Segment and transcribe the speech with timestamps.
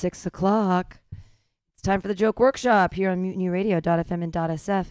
[0.00, 0.98] six o'clock.
[1.74, 4.86] It's time for the joke workshop here on mutinyradio.fm and .sf.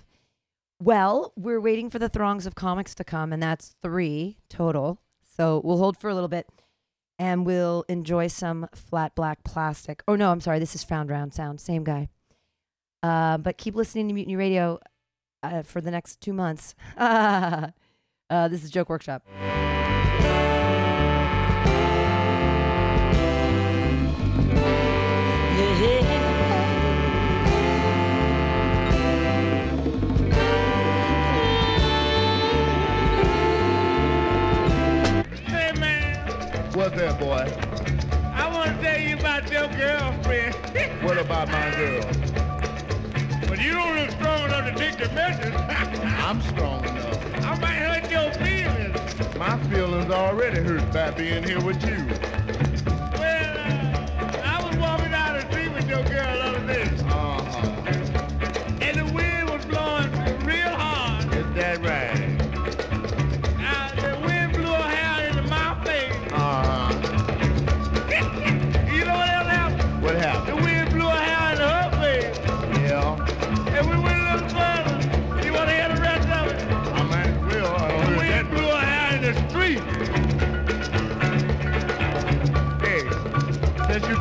[0.79, 5.01] Well, we're waiting for the throngs of comics to come, and that's three total.
[5.35, 6.47] So we'll hold for a little bit,
[7.17, 10.03] and we'll enjoy some flat black plastic.
[10.07, 10.59] Oh no, I'm sorry.
[10.59, 11.59] This is Found Round Sound.
[11.59, 12.09] Same guy.
[13.01, 14.79] Uh, but keep listening to Mutiny Radio
[15.41, 16.75] uh, for the next two months.
[16.97, 17.71] uh,
[18.29, 19.25] this is Joke Workshop.
[36.89, 37.45] What's that, boy?
[38.33, 40.55] I want to tell you about your girlfriend.
[41.03, 42.01] What about my girl?
[43.47, 45.53] but you don't look strong enough to take the message.
[46.25, 47.45] I'm strong enough.
[47.45, 49.37] I might hurt your feelings.
[49.37, 52.07] My feelings already hurt by being here with you.
[53.19, 57.08] Well, uh, I was walking down the street with your girl the other day,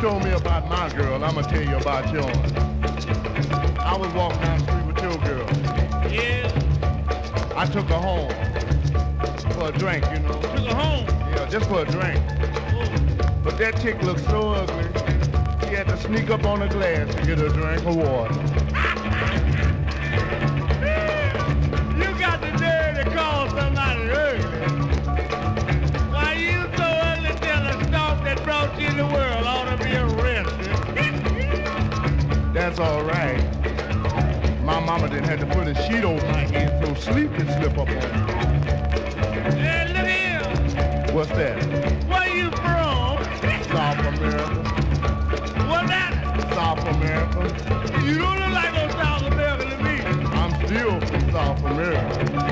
[0.00, 2.52] told me about my girl, I'm gonna tell you about yours.
[3.80, 5.46] I was walking down the street with your girl.
[6.12, 8.30] Yeah, I took her home
[9.54, 10.40] for a drink, you know.
[10.40, 11.04] took her home.
[11.08, 12.22] Yeah, just for a drink.
[12.30, 13.40] Oh.
[13.42, 14.84] But that chick looked so ugly,
[15.66, 18.34] she had to sneak up on the glass to get a drink of water.
[21.98, 24.77] You got the nerve to call somebody ugly.
[32.68, 33.42] That's all right.
[34.62, 37.78] My mama didn't have to put a sheet over my head so sleep could slip
[37.78, 38.00] up on me.
[39.56, 41.14] hey, look here.
[41.14, 41.64] What's that?
[42.10, 43.24] Where you from?
[43.72, 44.54] South America.
[45.66, 46.12] What that?
[46.52, 48.04] South America.
[48.04, 50.00] You don't look like no South American to me.
[50.36, 52.47] I'm still from South America.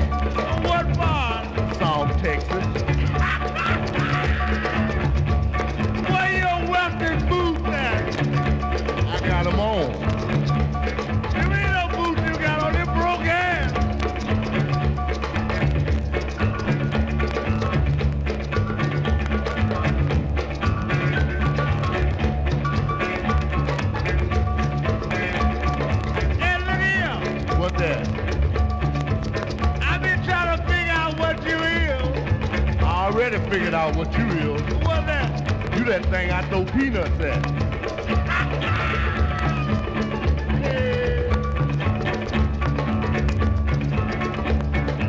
[33.49, 34.61] Figured out what you is.
[34.83, 35.77] What that?
[35.77, 37.41] You that thing I throw peanuts at.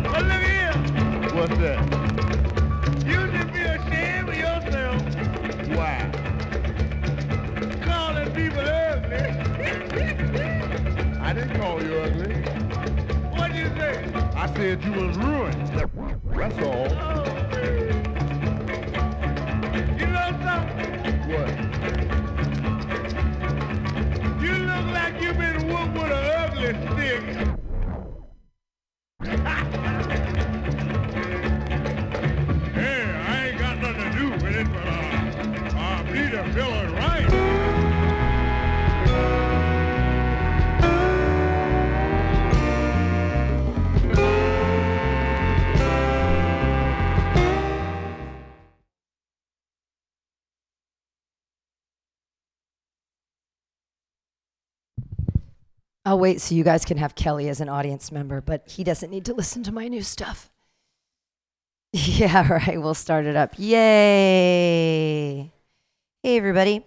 [0.05, 0.73] But look here.
[1.35, 1.81] What's that?
[3.07, 5.03] You should be ashamed of yourself
[5.77, 6.11] Why?
[7.85, 9.27] calling people ugly.
[11.21, 12.35] I didn't call you ugly.
[13.37, 14.05] What'd you say?
[14.37, 15.69] I said you was ruined.
[26.75, 27.48] Stick.
[56.09, 59.11] I'll wait so you guys can have Kelly as an audience member, but he doesn't
[59.11, 60.51] need to listen to my new stuff.
[61.93, 62.81] Yeah, right.
[62.81, 63.55] We'll start it up.
[63.59, 65.51] Yay.
[66.23, 66.85] Hey, everybody.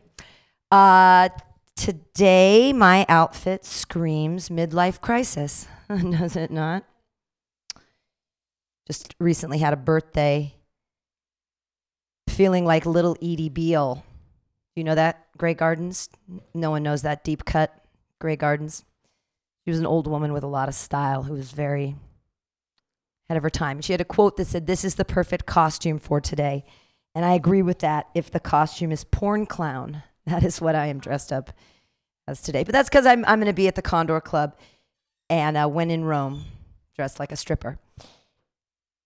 [0.71, 1.29] Uh,
[1.75, 5.67] today, my outfit screams midlife crisis.
[5.87, 6.83] Does it not?
[8.87, 10.55] Just recently had a birthday.
[12.27, 14.03] Feeling like little Edie Beale.
[14.75, 15.27] You know that?
[15.37, 16.09] Grey Gardens?
[16.55, 17.85] No one knows that deep cut.
[18.19, 18.83] Grey Gardens.
[19.63, 21.95] She was an old woman with a lot of style who was very
[23.29, 23.81] ahead of her time.
[23.81, 26.63] She had a quote that said, This is the perfect costume for today.
[27.13, 28.07] And I agree with that.
[28.15, 31.51] If the costume is porn clown, that is what I am dressed up
[32.27, 32.63] as today.
[32.63, 34.55] But that's because I'm, I'm going to be at the Condor Club
[35.29, 36.43] and uh, when in Rome,
[36.93, 37.79] dressed like a stripper.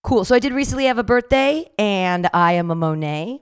[0.02, 0.24] Cool.
[0.24, 3.40] So I did recently have a birthday, and I am a Monet.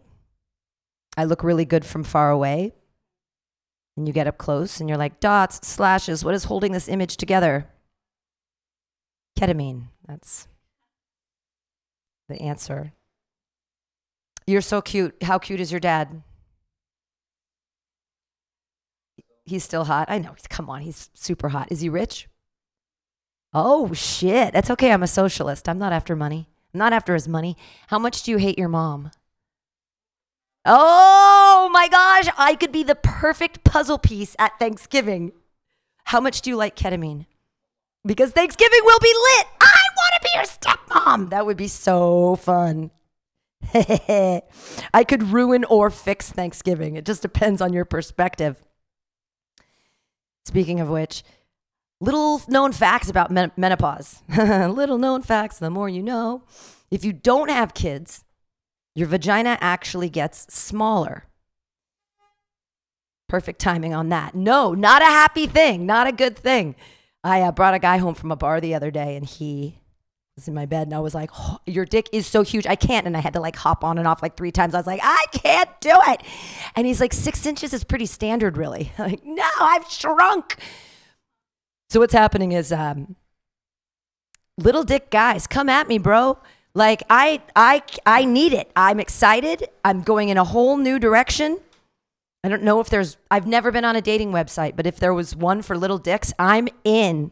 [1.16, 2.72] I look really good from far away.
[3.96, 7.16] And you get up close and you're like, dots, slashes, what is holding this image
[7.16, 7.68] together?
[9.38, 9.84] Ketamine.
[10.06, 10.48] That's
[12.28, 12.92] the answer.
[14.46, 15.22] You're so cute.
[15.22, 16.22] How cute is your dad?
[19.44, 20.10] He's still hot.
[20.10, 20.34] I know.
[20.48, 20.80] Come on.
[20.82, 21.68] He's super hot.
[21.70, 22.28] Is he rich?
[23.52, 24.52] Oh, shit.
[24.52, 24.92] That's okay.
[24.92, 25.68] I'm a socialist.
[25.68, 26.48] I'm not after money.
[26.72, 27.56] I'm not after his money.
[27.88, 29.10] How much do you hate your mom?
[30.64, 32.32] Oh my gosh.
[32.38, 35.32] I could be the perfect puzzle piece at Thanksgiving.
[36.04, 37.26] How much do you like ketamine?
[38.06, 39.46] Because Thanksgiving will be lit.
[39.60, 41.30] I want to be your stepmom.
[41.30, 42.90] That would be so fun.
[43.74, 46.96] I could ruin or fix Thanksgiving.
[46.96, 48.62] It just depends on your perspective.
[50.44, 51.22] Speaking of which,
[52.00, 54.22] little known facts about men- menopause.
[54.36, 56.42] little known facts, the more you know.
[56.90, 58.23] If you don't have kids,
[58.94, 61.24] your vagina actually gets smaller.
[63.28, 64.34] Perfect timing on that.
[64.34, 66.76] No, not a happy thing, not a good thing.
[67.24, 69.80] I uh, brought a guy home from a bar the other day and he
[70.36, 72.66] was in my bed and I was like, oh, Your dick is so huge.
[72.66, 73.06] I can't.
[73.06, 74.74] And I had to like hop on and off like three times.
[74.74, 76.22] I was like, I can't do it.
[76.76, 78.92] And he's like, Six inches is pretty standard, really.
[78.98, 80.58] I'm like, no, I've shrunk.
[81.90, 83.16] So what's happening is um,
[84.58, 86.38] little dick guys, come at me, bro.
[86.74, 88.70] Like I I I need it.
[88.74, 89.68] I'm excited.
[89.84, 91.58] I'm going in a whole new direction.
[92.42, 95.14] I don't know if there's I've never been on a dating website, but if there
[95.14, 97.30] was one for little dicks, I'm in.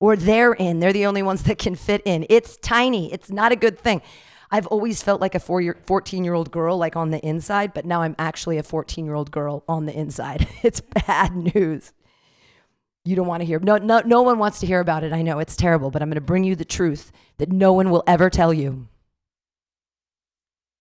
[0.00, 0.80] Or they're in.
[0.80, 2.26] They're the only ones that can fit in.
[2.30, 3.12] It's tiny.
[3.12, 4.02] It's not a good thing.
[4.50, 7.74] I've always felt like a four year, 14 year old girl, like on the inside,
[7.74, 10.48] but now I'm actually a 14 year old girl on the inside.
[10.62, 11.92] It's bad news.
[13.06, 13.60] You don't want to hear.
[13.60, 15.12] No, no, no one wants to hear about it.
[15.12, 17.90] I know it's terrible, but I'm going to bring you the truth that no one
[17.90, 18.88] will ever tell you.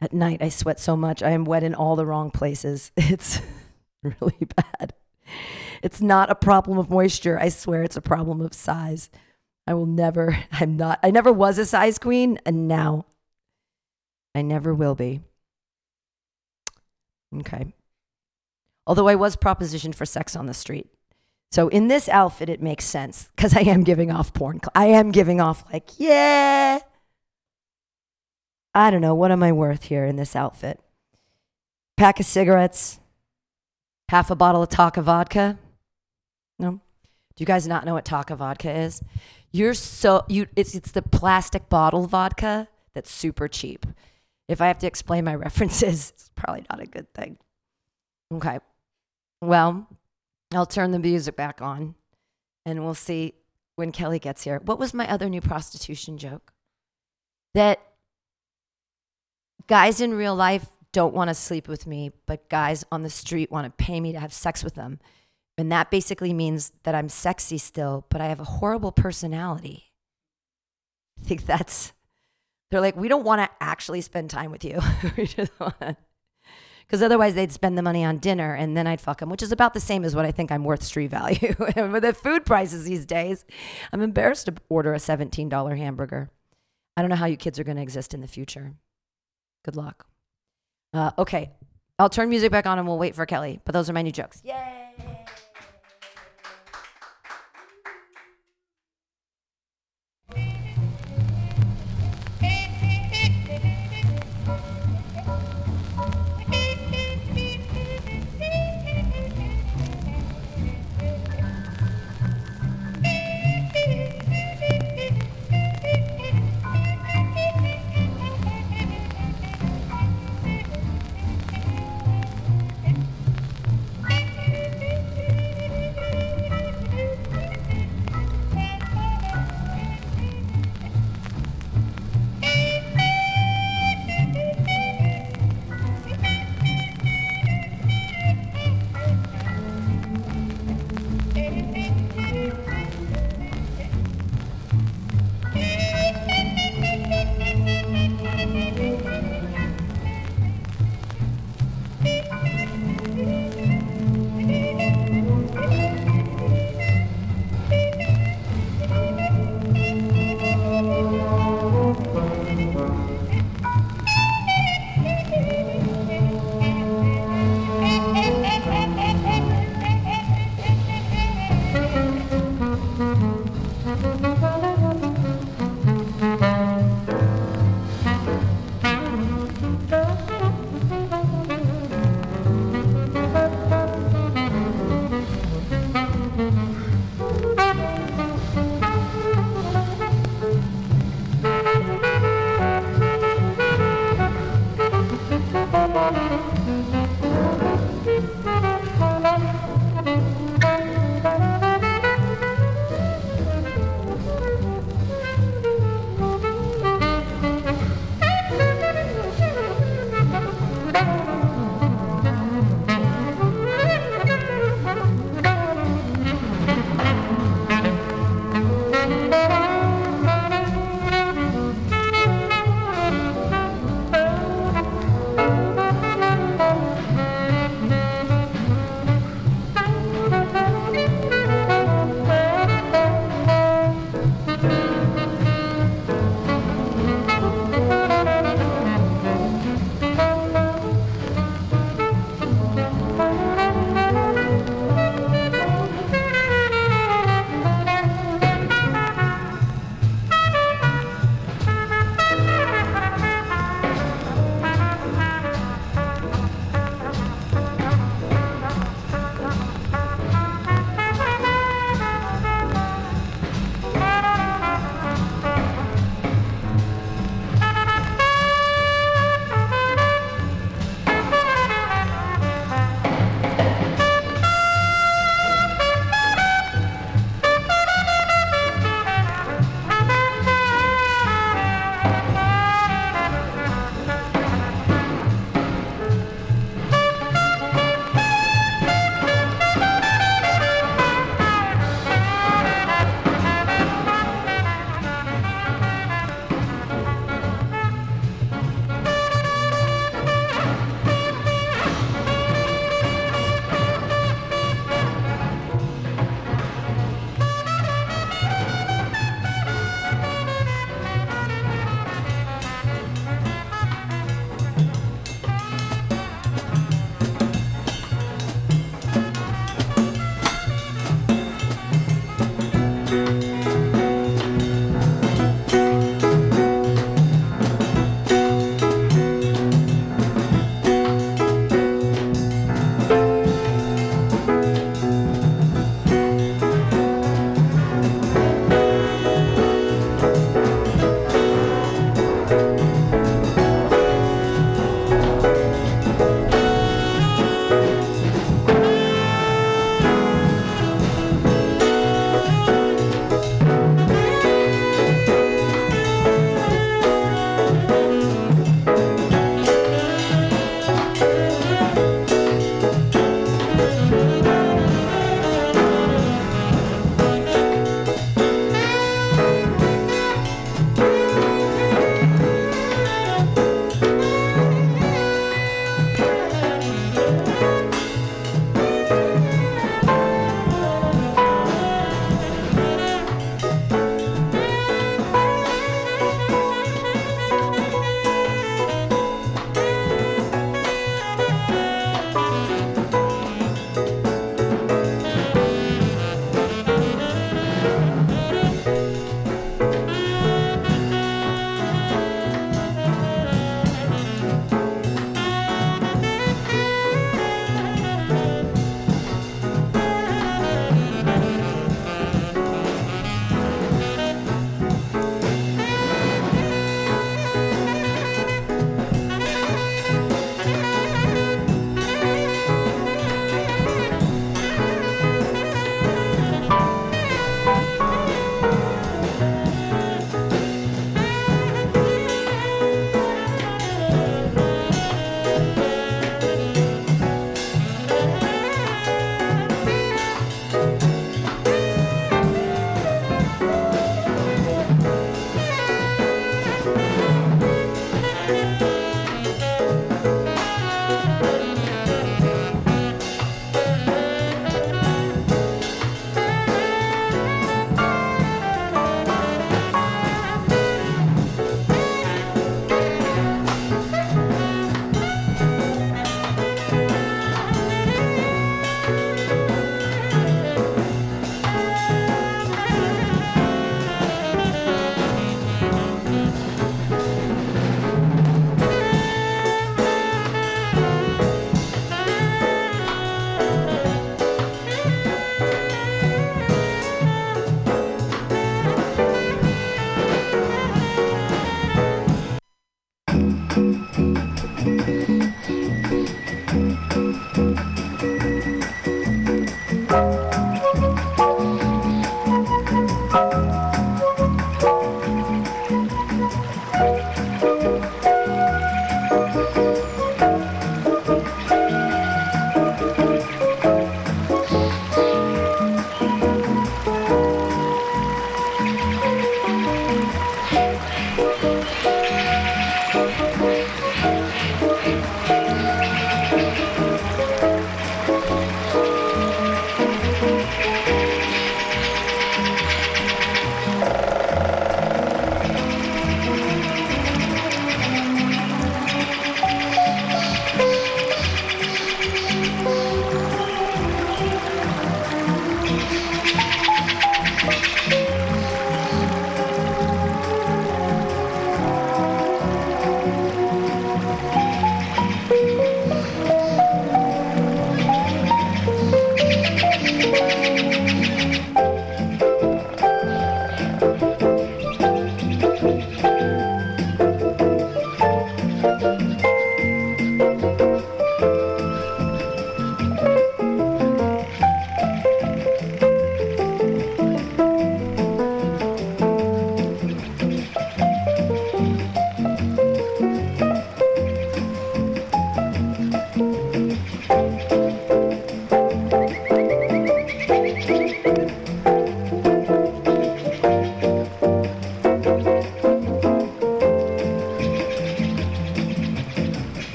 [0.00, 1.20] At night, I sweat so much.
[1.20, 2.92] I am wet in all the wrong places.
[2.96, 3.40] It's
[4.04, 4.94] really bad.
[5.82, 7.38] It's not a problem of moisture.
[7.40, 9.10] I swear it's a problem of size.
[9.66, 13.06] I will never, I'm not, I never was a size queen, and now
[14.32, 15.22] I never will be.
[17.34, 17.74] Okay.
[18.86, 20.86] Although I was propositioned for sex on the street.
[21.52, 24.60] So in this outfit, it makes sense because I am giving off porn.
[24.74, 26.78] I am giving off, like, yeah.
[28.74, 29.14] I don't know.
[29.14, 30.80] What am I worth here in this outfit?
[31.98, 33.00] Pack of cigarettes,
[34.08, 35.58] half a bottle of Taaka vodka.
[36.58, 36.70] No?
[36.72, 39.02] Do you guys not know what Taaka vodka is?
[39.52, 43.84] You're so you it's it's the plastic bottle vodka that's super cheap.
[44.48, 47.36] If I have to explain my references, it's probably not a good thing.
[48.32, 48.58] Okay.
[49.42, 49.86] Well,
[50.56, 51.94] I'll turn the music back on
[52.64, 53.34] and we'll see
[53.76, 54.60] when Kelly gets here.
[54.64, 56.52] What was my other new prostitution joke?
[57.54, 57.80] That
[59.66, 63.50] guys in real life don't want to sleep with me, but guys on the street
[63.50, 65.00] want to pay me to have sex with them.
[65.58, 69.92] And that basically means that I'm sexy still, but I have a horrible personality.
[71.20, 71.92] I think that's,
[72.70, 74.80] they're like, we don't want to actually spend time with you.
[75.16, 75.96] we just want
[76.92, 79.50] because otherwise they'd spend the money on dinner and then I'd fuck them, which is
[79.50, 81.56] about the same as what I think I'm worth street value.
[81.58, 83.46] With the food prices these days,
[83.94, 86.28] I'm embarrassed to order a $17 hamburger.
[86.94, 88.74] I don't know how you kids are going to exist in the future.
[89.64, 90.06] Good luck.
[90.92, 91.52] Uh, okay,
[91.98, 93.58] I'll turn music back on and we'll wait for Kelly.
[93.64, 94.42] But those are my new jokes.
[94.44, 94.71] Yay!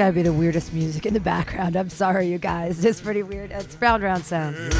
[0.00, 1.76] Gotta be the weirdest music in the background.
[1.76, 2.82] I'm sorry, you guys.
[2.82, 3.50] It's pretty weird.
[3.50, 4.56] It's round round sound.
[4.56, 4.72] Said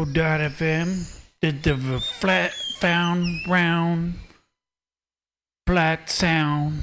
[0.00, 4.14] MutinyRadio.fm did the flat found round
[5.66, 6.80] flat sound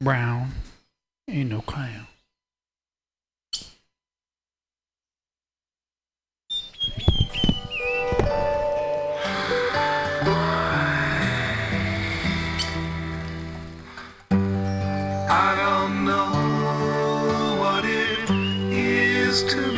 [0.00, 0.50] brown
[1.28, 2.08] ain't no clown.
[15.28, 18.30] I don't know what it
[18.72, 19.75] is to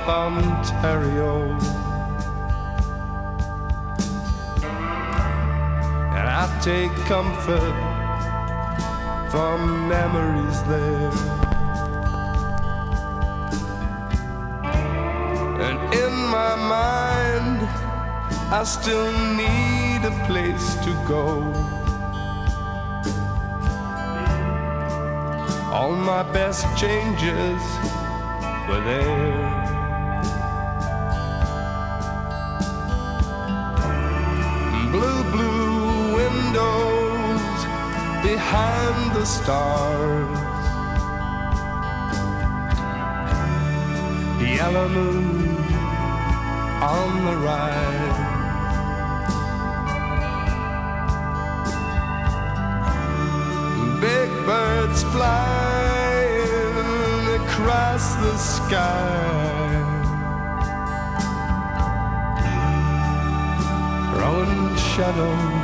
[0.00, 1.50] Ontario.
[6.16, 7.76] And I take comfort
[9.30, 11.10] from memories there.
[15.66, 17.60] And in my mind,
[18.52, 21.52] I still need a place to go.
[25.72, 27.62] All my best changes
[28.68, 29.63] were there.
[39.24, 40.38] The stars.
[44.58, 45.56] Yellow moon
[46.96, 48.20] on the rise.
[54.00, 56.44] Big birds flying
[57.40, 59.70] across the sky.
[64.12, 65.63] Throwing shadow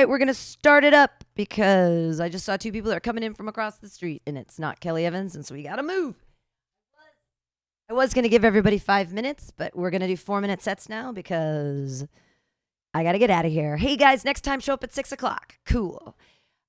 [0.00, 3.22] right, we're gonna start it up because I just saw two people that are coming
[3.22, 6.14] in from across the street, and it's not Kelly Evans, and so we gotta move.
[7.88, 11.12] I was gonna give everybody five minutes, but we're gonna do four minute sets now
[11.12, 12.06] because
[12.94, 13.76] I gotta get out of here.
[13.76, 15.58] Hey guys, next time show up at six o'clock.
[15.66, 16.16] Cool.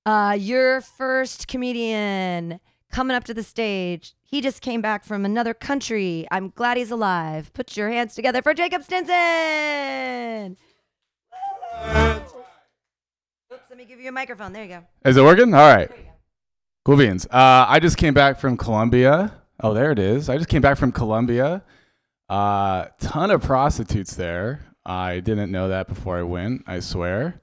[0.04, 4.14] Uh, your first comedian coming up to the stage.
[4.22, 6.26] He just came back from another country.
[6.30, 7.50] I'm glad he's alive.
[7.54, 10.58] Put your hands together for Jacob Stinson.
[13.72, 14.52] Let me give you a microphone.
[14.52, 14.84] There you go.
[15.02, 15.54] Is it working?
[15.54, 15.90] All right.
[16.84, 17.24] Cool beans.
[17.24, 19.32] Uh, I just came back from Colombia.
[19.60, 20.28] Oh, there it is.
[20.28, 21.64] I just came back from Colombia.
[22.28, 24.60] Uh, ton of prostitutes there.
[24.84, 26.64] I didn't know that before I went.
[26.66, 27.40] I swear.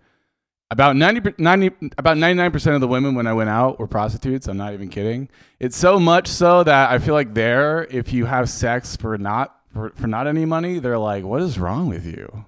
[0.69, 4.47] About 90, 90 about 99% of the women when I went out were prostitutes.
[4.47, 5.29] I'm not even kidding.
[5.59, 9.59] It's so much so that I feel like there, if you have sex for not
[9.73, 12.45] for, for not any money, they're like, "What is wrong with you?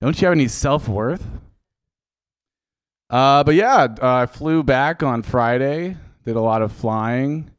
[0.00, 1.26] Don't you have any self worth?"
[3.12, 5.98] Uh, but yeah, uh, I flew back on Friday.
[6.24, 7.50] Did a lot of flying.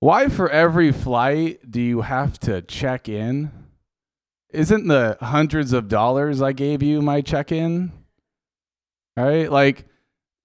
[0.00, 3.52] Why for every flight do you have to check in?
[4.50, 7.92] Isn't the hundreds of dollars I gave you my check in?
[9.16, 9.84] Right, like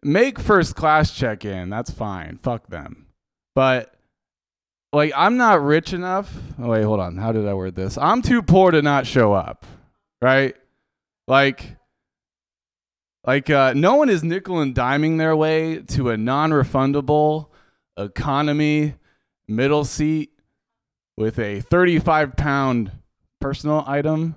[0.03, 1.69] make first class check in.
[1.69, 2.37] That's fine.
[2.37, 3.07] Fuck them.
[3.55, 3.93] But
[4.91, 6.31] like I'm not rich enough.
[6.59, 7.17] Oh wait, hold on.
[7.17, 7.97] How did I word this?
[7.97, 9.65] I'm too poor to not show up.
[10.21, 10.55] Right?
[11.27, 11.77] Like
[13.25, 17.47] like uh, no one is nickel and diming their way to a non-refundable
[17.97, 18.95] economy
[19.47, 20.31] middle seat
[21.17, 22.91] with a 35 pound
[23.39, 24.35] personal item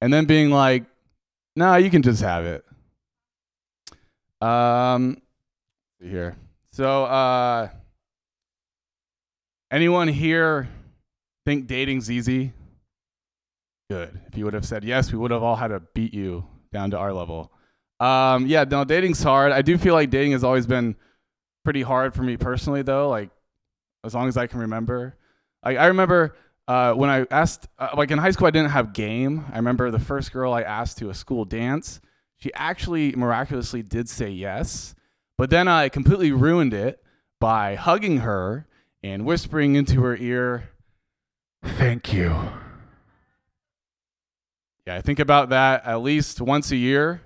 [0.00, 0.84] and then being like,
[1.56, 2.64] no, you can just have it.
[4.40, 5.20] Um,
[6.00, 6.36] here.
[6.72, 7.68] So, uh,
[9.70, 10.68] anyone here
[11.44, 12.52] think dating's easy?
[13.90, 14.20] Good.
[14.28, 16.90] If you would have said yes, we would have all had to beat you down
[16.92, 17.50] to our level.
[18.00, 19.52] Um, yeah, no, dating's hard.
[19.52, 20.96] I do feel like dating has always been
[21.64, 23.08] pretty hard for me personally, though.
[23.08, 23.30] Like,
[24.04, 25.16] as long as I can remember.
[25.64, 26.36] Like, I remember
[26.68, 29.46] uh, when I asked, uh, like in high school, I didn't have game.
[29.52, 32.00] I remember the first girl I asked to a school dance.
[32.36, 34.94] She actually miraculously did say yes,
[35.36, 37.02] but then I completely ruined it
[37.40, 38.66] by hugging her
[39.02, 40.68] and whispering into her ear,
[41.64, 42.36] "Thank you."
[44.86, 47.22] Yeah, I think about that at least once a year,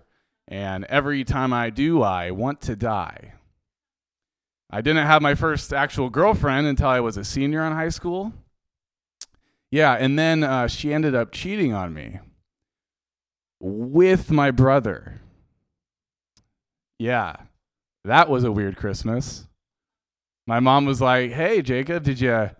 [0.52, 3.32] and every time I do, I want to die.
[4.70, 8.34] I didn't have my first actual girlfriend until I was a senior in high school.
[9.70, 12.18] Yeah, and then uh, she ended up cheating on me
[13.60, 15.22] with my brother.
[16.98, 17.36] Yeah,
[18.04, 19.46] that was a weird Christmas.
[20.46, 22.50] My mom was like, "Hey, Jacob, did you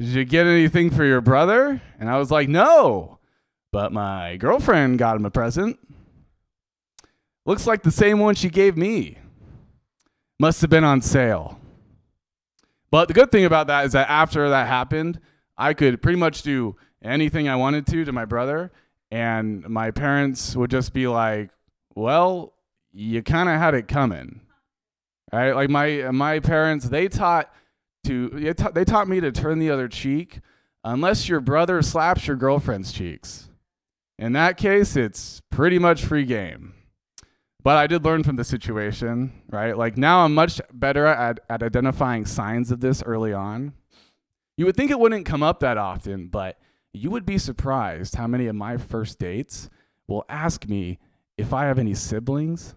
[0.00, 3.20] did you get anything for your brother?" And I was like, "No,
[3.70, 5.78] but my girlfriend got him a present.
[7.46, 9.18] Looks like the same one she gave me.
[10.38, 11.58] Must have been on sale."
[12.90, 15.20] But the good thing about that is that after that happened,
[15.56, 18.72] I could pretty much do anything I wanted to to my brother,
[19.10, 21.50] and my parents would just be like,
[21.94, 22.54] "Well,
[22.92, 24.40] you kind of had it coming."
[25.32, 25.52] Right?
[25.52, 27.52] Like my my parents, they taught
[28.04, 30.40] to they taught, they taught me to turn the other cheek
[30.84, 33.50] unless your brother slaps your girlfriend's cheeks.
[34.18, 36.75] In that case, it's pretty much free game.
[37.66, 39.76] But I did learn from the situation, right?
[39.76, 43.72] Like now I'm much better at, at identifying signs of this early on.
[44.56, 46.60] You would think it wouldn't come up that often, but
[46.92, 49.68] you would be surprised how many of my first dates
[50.06, 51.00] will ask me
[51.36, 52.76] if I have any siblings.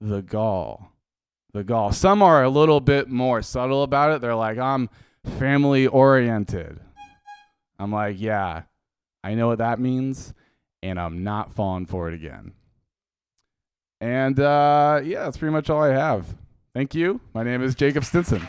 [0.00, 0.92] The gall.
[1.52, 1.92] The gall.
[1.92, 4.22] Some are a little bit more subtle about it.
[4.22, 4.88] They're like, I'm
[5.38, 6.80] family oriented.
[7.78, 8.62] I'm like, yeah,
[9.22, 10.32] I know what that means,
[10.82, 12.54] and I'm not falling for it again.
[14.02, 16.26] And uh, yeah, that's pretty much all I have.
[16.74, 17.20] Thank you.
[17.34, 18.40] My name is Jacob Stinson.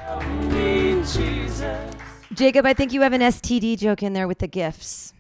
[2.33, 5.13] Jacob, I think you have an STD joke in there with the gifts.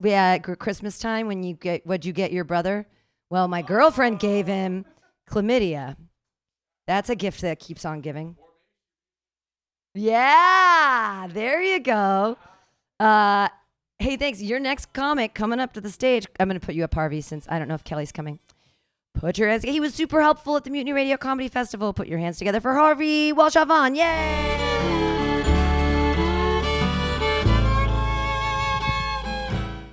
[0.00, 2.86] Yeah, at Christmas time when you get what'd you get your brother?
[3.28, 4.84] Well, my girlfriend gave him
[5.28, 5.96] chlamydia.
[6.86, 8.36] That's a gift that keeps on giving.
[9.96, 12.36] Yeah, there you go.
[13.00, 13.48] Uh,
[13.98, 14.40] hey, thanks.
[14.40, 16.28] Your next comic coming up to the stage.
[16.38, 18.38] I'm going to put you up, Harvey, since I don't know if Kelly's coming.
[19.14, 19.64] Put your hands.
[19.64, 21.92] He was super helpful at the Mutiny Radio Comedy Festival.
[21.92, 23.96] Put your hands together for Harvey Walshavon.
[23.96, 24.56] Yay!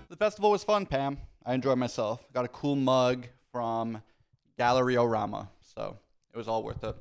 [0.10, 1.18] The festival was fun, Pam.
[1.46, 2.26] I enjoyed myself.
[2.34, 4.02] Got a cool mug from
[4.58, 5.98] Gallery-O-Rama, so
[6.34, 6.96] it was all worth it.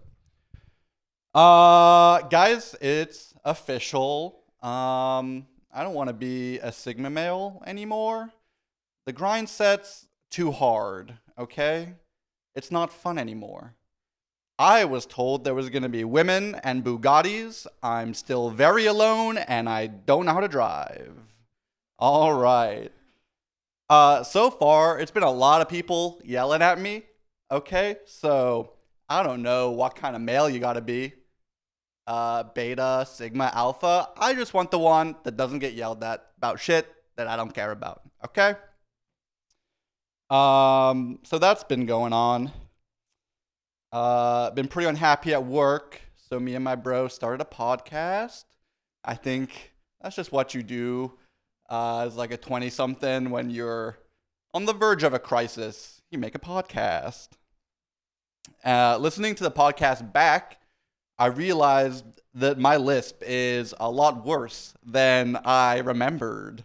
[1.35, 4.41] Uh, guys, it's official.
[4.63, 8.31] Um, I don't want to be a Sigma male anymore.
[9.05, 11.95] The grind set's too hard, okay?
[12.57, 13.75] It's not fun anymore.
[14.59, 17.67] I was told there was going to be women and Bugattis.
[17.83, 21.13] I'm still very alone and I don't know how to drive.
[21.99, 22.91] All right.
[23.91, 27.03] Uh, so far, it's been a lot of people yelling at me.
[27.51, 28.73] Okay, so
[29.09, 31.13] I don't know what kind of male you gotta be.
[32.07, 34.09] Uh, beta, sigma, alpha.
[34.17, 37.53] I just want the one that doesn't get yelled at about shit that I don't
[37.53, 38.03] care about.
[38.25, 38.55] Okay.
[40.31, 42.51] Um, so that's been going on.
[43.93, 46.01] Uh, been pretty unhappy at work.
[46.17, 48.45] So me and my bro started a podcast.
[49.05, 51.13] I think that's just what you do
[51.71, 53.99] uh, as like a 20 something when you're
[54.53, 56.03] on the verge of a crisis.
[56.11, 57.29] You make a podcast.
[58.65, 60.61] Uh, listening to the podcast back,
[61.19, 66.65] I realized that my lisp is a lot worse than I remembered.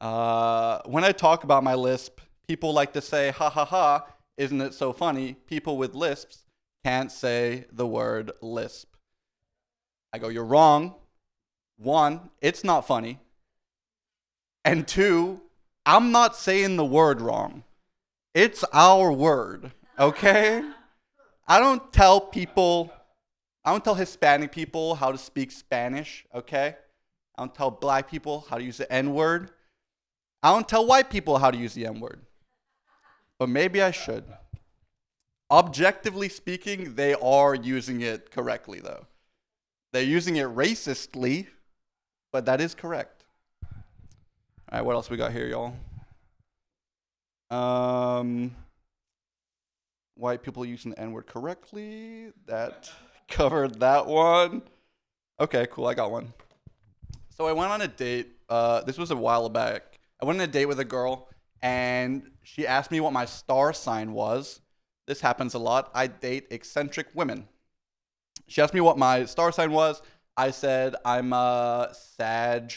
[0.00, 4.60] Uh, when I talk about my lisp, people like to say, ha ha ha, isn't
[4.60, 5.34] it so funny?
[5.46, 6.44] People with lisps
[6.84, 8.94] can't say the word lisp.
[10.12, 10.94] I go, you're wrong.
[11.76, 13.18] One, it's not funny.
[14.64, 15.42] And two,
[15.86, 17.64] I'm not saying the word wrong.
[18.34, 20.62] It's our word, okay?
[21.48, 22.92] I don't tell people,
[23.64, 26.76] I don't tell Hispanic people how to speak Spanish, okay?
[27.36, 29.50] I don't tell black people how to use the N word.
[30.42, 32.22] I don't tell white people how to use the N word.
[33.38, 34.24] But maybe I should.
[35.50, 39.06] Objectively speaking, they are using it correctly, though.
[39.92, 41.46] They're using it racistly,
[42.32, 43.24] but that is correct.
[43.62, 45.76] All right, what else we got here, y'all?
[47.50, 48.56] Um,
[50.16, 52.32] white people using the N word correctly.
[52.46, 52.90] That
[53.28, 54.62] covered that one.
[55.38, 55.86] Okay, cool.
[55.86, 56.32] I got one.
[57.36, 58.32] So I went on a date.
[58.48, 59.98] Uh, this was a while back.
[60.20, 61.28] I went on a date with a girl,
[61.64, 64.60] and she asked me what my star sign was.
[65.06, 65.90] This happens a lot.
[65.94, 67.48] I date eccentric women.
[68.46, 70.02] She asked me what my star sign was.
[70.36, 72.74] I said I'm a Sag,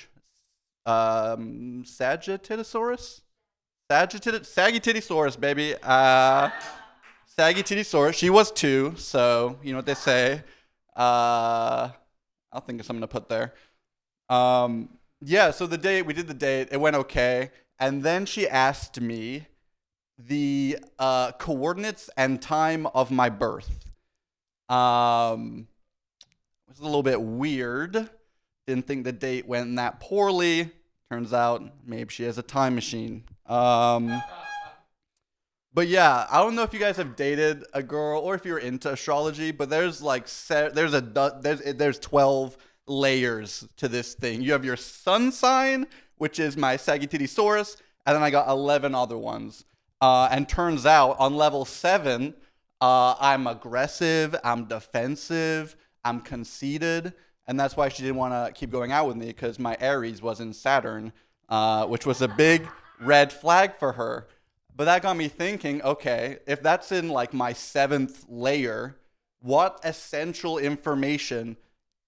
[0.86, 3.22] um, Sagittatosaurus.
[3.92, 5.76] Sagittit- Sagittatosaurus, baby.
[5.84, 6.50] Uh,
[7.38, 8.14] Sagittatosaurus.
[8.14, 10.44] She was two, so you know what they say.
[10.96, 11.90] Uh,
[12.54, 13.54] I'll think of something to put there.
[14.30, 14.90] Um,
[15.22, 17.52] yeah, so the date, we did the date, it went okay.
[17.80, 19.48] And then she asked me
[20.18, 23.86] the uh, coordinates and time of my birth.
[24.70, 25.68] Um,
[26.68, 28.10] it was a little bit weird.
[28.66, 30.72] Didn't think the date went that poorly.
[31.12, 33.24] Turns out maybe she has a time machine.
[33.46, 34.22] Um,
[35.74, 38.58] but yeah, I don't know if you guys have dated a girl or if you're
[38.58, 44.42] into astrology, but there's like there's a there's there's 12 layers to this thing.
[44.42, 49.18] You have your sun sign, which is my Sagittatosaurus, and then I got 11 other
[49.18, 49.66] ones.
[50.00, 52.34] Uh, and turns out on level 7,
[52.82, 57.14] uh, I'm aggressive, I'm defensive, I'm conceited,
[57.48, 60.22] and that's why she didn't want to keep going out with me because my Aries
[60.22, 61.14] was in Saturn,
[61.50, 62.68] uh, which was a big
[63.00, 64.28] red flag for her.
[64.76, 68.98] But that got me thinking okay, if that's in like my seventh layer,
[69.42, 71.58] what essential information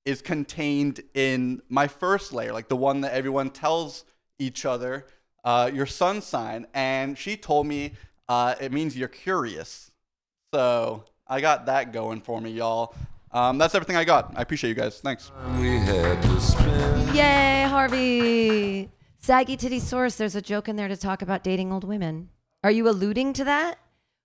[0.10, 4.03] is contained in my first layer, like the one that everyone tells
[4.39, 5.05] each other,
[5.43, 6.68] uh, your sun sign?
[6.74, 7.93] And she told me
[8.28, 9.91] uh, it means you're curious.
[10.53, 12.95] So I got that going for me, y'all.
[13.32, 14.34] Um, that's everything I got.
[14.36, 14.99] I appreciate you guys.
[14.99, 15.32] Thanks.
[15.60, 17.16] We had to spend.
[17.16, 18.89] Yay, Harvey.
[19.20, 22.30] Saggy Titty Source, there's a joke in there to talk about dating old women.
[22.64, 23.78] Are you alluding to that?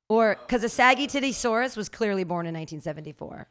[0.09, 3.49] Or because a saggy titty Saurus was clearly born in 1974.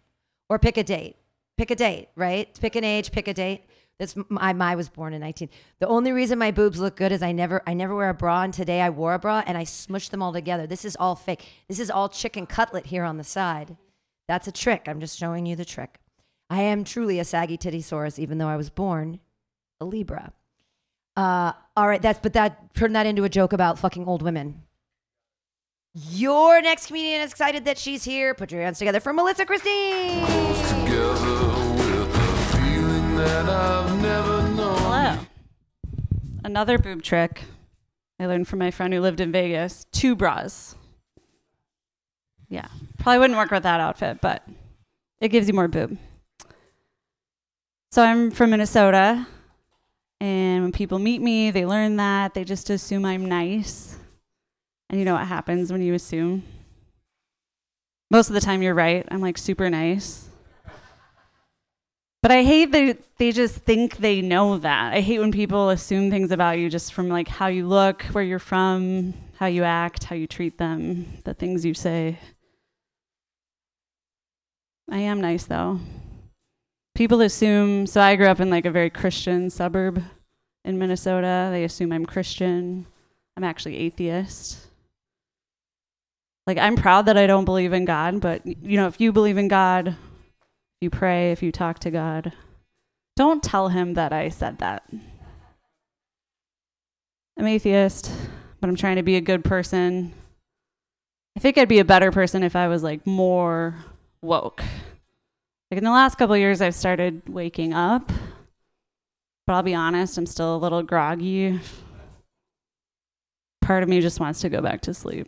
[0.49, 1.15] Or pick a date.
[1.57, 2.49] Pick a date, right?
[2.59, 3.63] Pick an age, pick a date.
[3.99, 5.49] That's my, my was born in 19.
[5.79, 8.41] The only reason my boobs look good is I never I never wear a bra
[8.41, 10.65] and today I wore a bra and I smushed them all together.
[10.65, 11.45] This is all fake.
[11.67, 13.77] This is all chicken cutlet here on the side.
[14.27, 14.83] That's a trick.
[14.87, 15.99] I'm just showing you the trick.
[16.49, 17.83] I am truly a saggy titty
[18.17, 19.19] even though I was born
[19.79, 20.33] a Libra.
[21.15, 24.63] Uh, all right, that's but that turned that into a joke about fucking old women.
[25.95, 28.33] Your next comedian is excited that she's here.
[28.33, 30.25] Put your hands together for Melissa Christine.
[30.25, 34.77] together with a feeling that I've never known.
[34.79, 35.19] Hello.
[36.43, 37.43] Another boob trick
[38.19, 39.85] I learned from my friend who lived in Vegas.
[39.91, 40.75] Two bras.
[42.49, 42.69] Yeah.
[42.97, 44.43] Probably wouldn't work with that outfit, but
[45.21, 45.99] it gives you more boob.
[47.91, 49.27] So I'm from Minnesota,
[50.19, 52.33] and when people meet me, they learn that.
[52.33, 53.92] They just assume I'm nice.
[54.93, 56.43] And you know what happens when you assume?
[58.11, 59.03] Most of the time, you're right.
[59.09, 60.29] I'm like super nice.
[62.21, 64.93] But I hate that they just think they know that.
[64.93, 68.23] I hate when people assume things about you just from like how you look, where
[68.23, 72.19] you're from, how you act, how you treat them, the things you say.
[74.91, 75.79] I am nice though.
[76.93, 80.03] People assume, so I grew up in like a very Christian suburb
[80.63, 81.49] in Minnesota.
[81.51, 82.85] They assume I'm Christian.
[83.35, 84.62] I'm actually atheist.
[86.45, 89.37] Like I'm proud that I don't believe in God, but you know, if you believe
[89.37, 89.95] in God,
[90.81, 92.33] you pray, if you talk to God,
[93.15, 94.83] don't tell him that I said that.
[97.37, 98.11] I'm atheist,
[98.59, 100.13] but I'm trying to be a good person.
[101.35, 103.75] I think I'd be a better person if I was like more
[104.21, 104.61] woke.
[105.71, 108.11] Like in the last couple years I've started waking up.
[109.45, 111.59] But I'll be honest, I'm still a little groggy.
[113.61, 115.27] Part of me just wants to go back to sleep.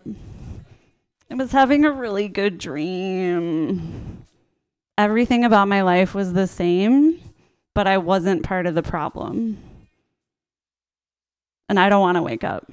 [1.29, 4.23] I was having a really good dream.
[4.97, 7.19] Everything about my life was the same,
[7.73, 9.57] but I wasn't part of the problem.
[11.67, 12.69] And I don't want to wake up.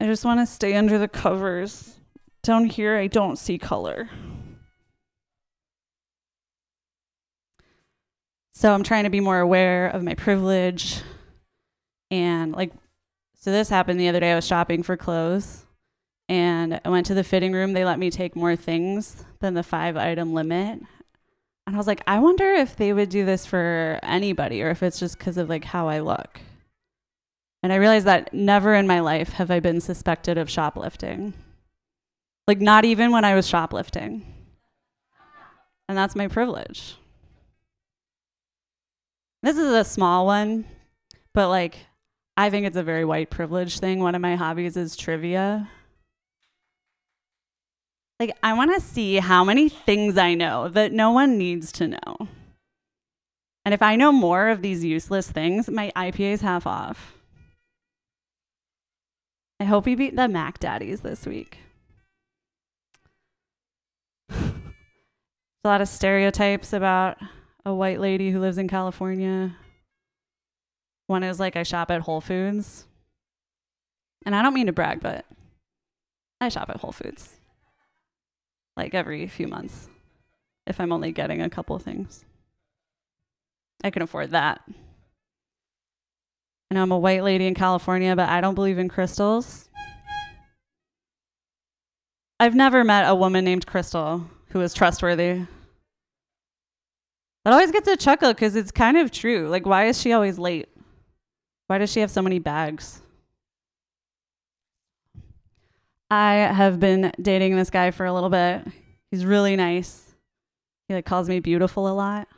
[0.00, 1.96] I just want to stay under the covers.
[2.42, 4.08] Down here, I don't see color.
[8.54, 11.00] So I'm trying to be more aware of my privilege.
[12.10, 12.72] And like,
[13.40, 14.30] so this happened the other day.
[14.30, 15.63] I was shopping for clothes
[16.28, 17.72] and I went to the fitting room.
[17.72, 20.80] They let me take more things than the five item limit.
[21.66, 24.82] And I was like, I wonder if they would do this for anybody or if
[24.82, 26.40] it's just because of like how I look.
[27.62, 31.32] And I realized that never in my life have I been suspected of shoplifting.
[32.46, 34.22] Like, not even when I was shoplifting.
[35.88, 36.96] And that's my privilege.
[39.42, 40.66] This is a small one,
[41.32, 41.78] but like,
[42.36, 44.00] I think it's a very white privilege thing.
[44.00, 45.68] One of my hobbies is trivia.
[48.20, 51.88] Like, I want to see how many things I know that no one needs to
[51.88, 52.28] know.
[53.64, 57.14] And if I know more of these useless things, my IPA is half off.
[59.58, 61.58] I hope we beat the Mac Daddies this week.
[64.30, 64.52] A
[65.64, 67.16] lot of stereotypes about
[67.64, 69.56] a white lady who lives in California.
[71.06, 72.84] One is like I shop at Whole Foods.
[74.26, 75.24] And I don't mean to brag, but
[76.40, 77.36] I shop at Whole Foods
[78.76, 79.88] like every few months
[80.66, 82.24] if I'm only getting a couple things.
[83.82, 84.62] I can afford that.
[86.70, 89.68] I know I'm a white lady in California, but I don't believe in crystals.
[92.40, 95.42] I've never met a woman named Crystal who is trustworthy.
[97.44, 99.48] I always get to chuckle because it's kind of true.
[99.48, 100.68] Like, why is she always late?
[101.66, 103.02] Why does she have so many bags?
[106.14, 108.64] I have been dating this guy for a little bit.
[109.10, 110.14] He's really nice.
[110.86, 112.28] He like calls me beautiful a lot.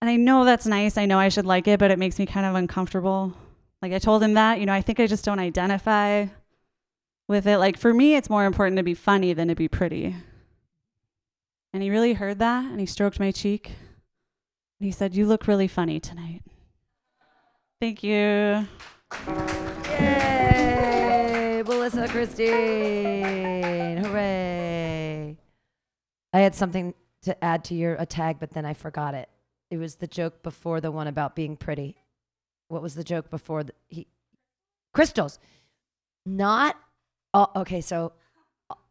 [0.00, 0.96] And I know that's nice.
[0.96, 3.34] I know I should like it, but it makes me kind of uncomfortable.
[3.82, 6.26] Like I told him that, you know, I think I just don't identify
[7.26, 7.58] with it.
[7.58, 10.14] Like for me, it's more important to be funny than to be pretty.
[11.72, 13.72] And he really heard that and he stroked my cheek.
[14.78, 16.42] And he said, You look really funny tonight.
[17.80, 18.68] Thank you.
[19.88, 20.43] Yay!
[21.84, 23.98] Melissa Christine.
[23.98, 25.36] Hooray.
[26.32, 29.28] I had something to add to your a tag, but then I forgot it.
[29.70, 31.96] It was the joke before the one about being pretty.
[32.68, 34.06] What was the joke before the, he
[34.94, 35.38] crystals?
[36.24, 36.74] Not
[37.34, 38.12] all, okay, so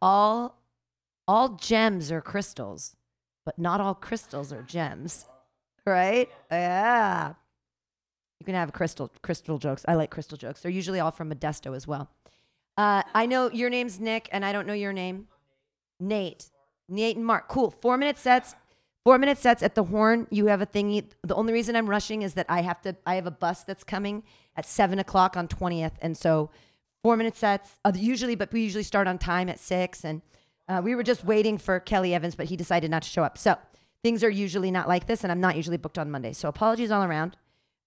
[0.00, 0.62] all
[1.26, 2.94] all gems are crystals,
[3.44, 5.26] but not all crystals are gems.
[5.84, 6.30] Right?
[6.48, 7.34] Yeah.
[8.38, 9.84] You can have crystal crystal jokes.
[9.88, 10.60] I like crystal jokes.
[10.60, 12.08] They're usually all from Modesto as well.
[12.76, 15.28] Uh, I know your name's Nick, and I don't know your name.
[16.00, 16.50] Nate.
[16.88, 17.48] Nate and Mark.
[17.48, 17.70] Cool.
[17.70, 18.54] Four minute sets.
[19.04, 20.26] Four minute sets at the Horn.
[20.30, 21.04] You have a thingy.
[21.22, 22.96] The only reason I'm rushing is that I have to.
[23.06, 24.22] I have a bus that's coming
[24.56, 26.50] at seven o'clock on twentieth, and so
[27.02, 27.78] four minute sets.
[27.84, 30.22] Uh, usually, but we usually start on time at six, and
[30.68, 33.36] uh, we were just waiting for Kelly Evans, but he decided not to show up.
[33.36, 33.56] So
[34.02, 36.32] things are usually not like this, and I'm not usually booked on Monday.
[36.32, 37.36] So apologies all around.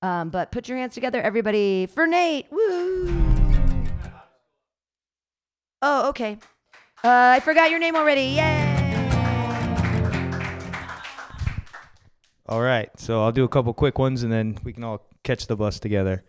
[0.04, 2.46] Um, but put your hands together, everybody, for Nate.
[2.52, 3.47] Woo!
[5.82, 6.38] Oh, okay.
[7.04, 8.22] Uh, I forgot your name already.
[8.22, 8.74] Yay!
[12.50, 15.48] All right, so I'll do a couple quick ones and then we can all catch
[15.48, 16.24] the bus together.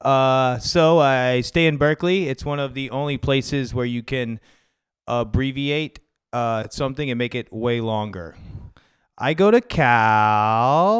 [0.00, 2.28] Uh, so I stay in Berkeley.
[2.28, 4.40] It's one of the only places where you can
[5.06, 6.00] abbreviate
[6.32, 8.36] uh, something and make it way longer.
[9.18, 10.94] I go to Cal,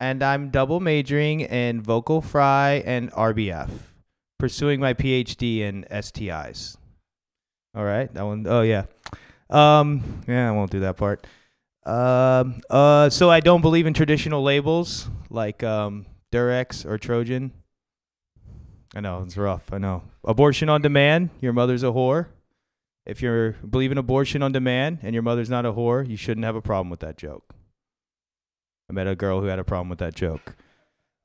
[0.00, 3.68] and I'm double majoring in vocal fry and RBF,
[4.38, 6.76] pursuing my PhD in STIs.
[7.74, 8.84] All right, that one oh yeah.
[9.50, 11.26] Um, yeah, I won't do that part.
[11.84, 17.52] Um, uh, so I don't believe in traditional labels like um, Durex or Trojan.
[18.94, 19.72] I know it's rough.
[19.72, 20.02] I know.
[20.24, 21.30] Abortion on demand.
[21.40, 22.26] Your mother's a whore.
[23.06, 26.44] If you're believe in abortion on demand and your mother's not a whore, you shouldn't
[26.44, 27.54] have a problem with that joke.
[28.90, 30.56] I met a girl who had a problem with that joke.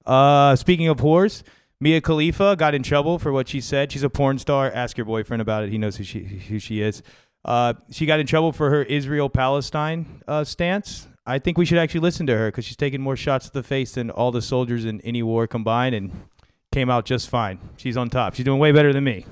[0.05, 1.43] Uh, speaking of whores,
[1.83, 3.91] Mia Khalifa got in trouble for what she said.
[3.91, 4.71] She's a porn star.
[4.71, 5.69] Ask your boyfriend about it.
[5.69, 7.03] He knows who she who she is.
[7.43, 11.09] Uh, she got in trouble for her Israel Palestine uh, stance.
[11.25, 13.63] I think we should actually listen to her because she's taken more shots to the
[13.63, 16.29] face than all the soldiers in any war combined and
[16.71, 17.59] came out just fine.
[17.75, 18.35] She's on top.
[18.35, 19.25] She's doing way better than me.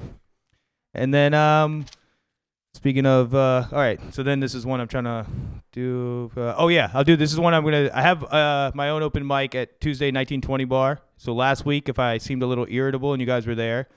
[0.93, 1.85] And then, um,
[2.73, 4.01] speaking of, uh, all right.
[4.13, 5.25] So then this is one I'm trying to
[5.71, 6.29] do.
[6.35, 7.15] Uh, oh yeah, I'll do.
[7.15, 7.89] This is one I'm gonna.
[7.93, 10.99] I have uh, my own open mic at Tuesday 1920 bar.
[11.21, 13.87] So last week, if I seemed a little irritable and you guys were there,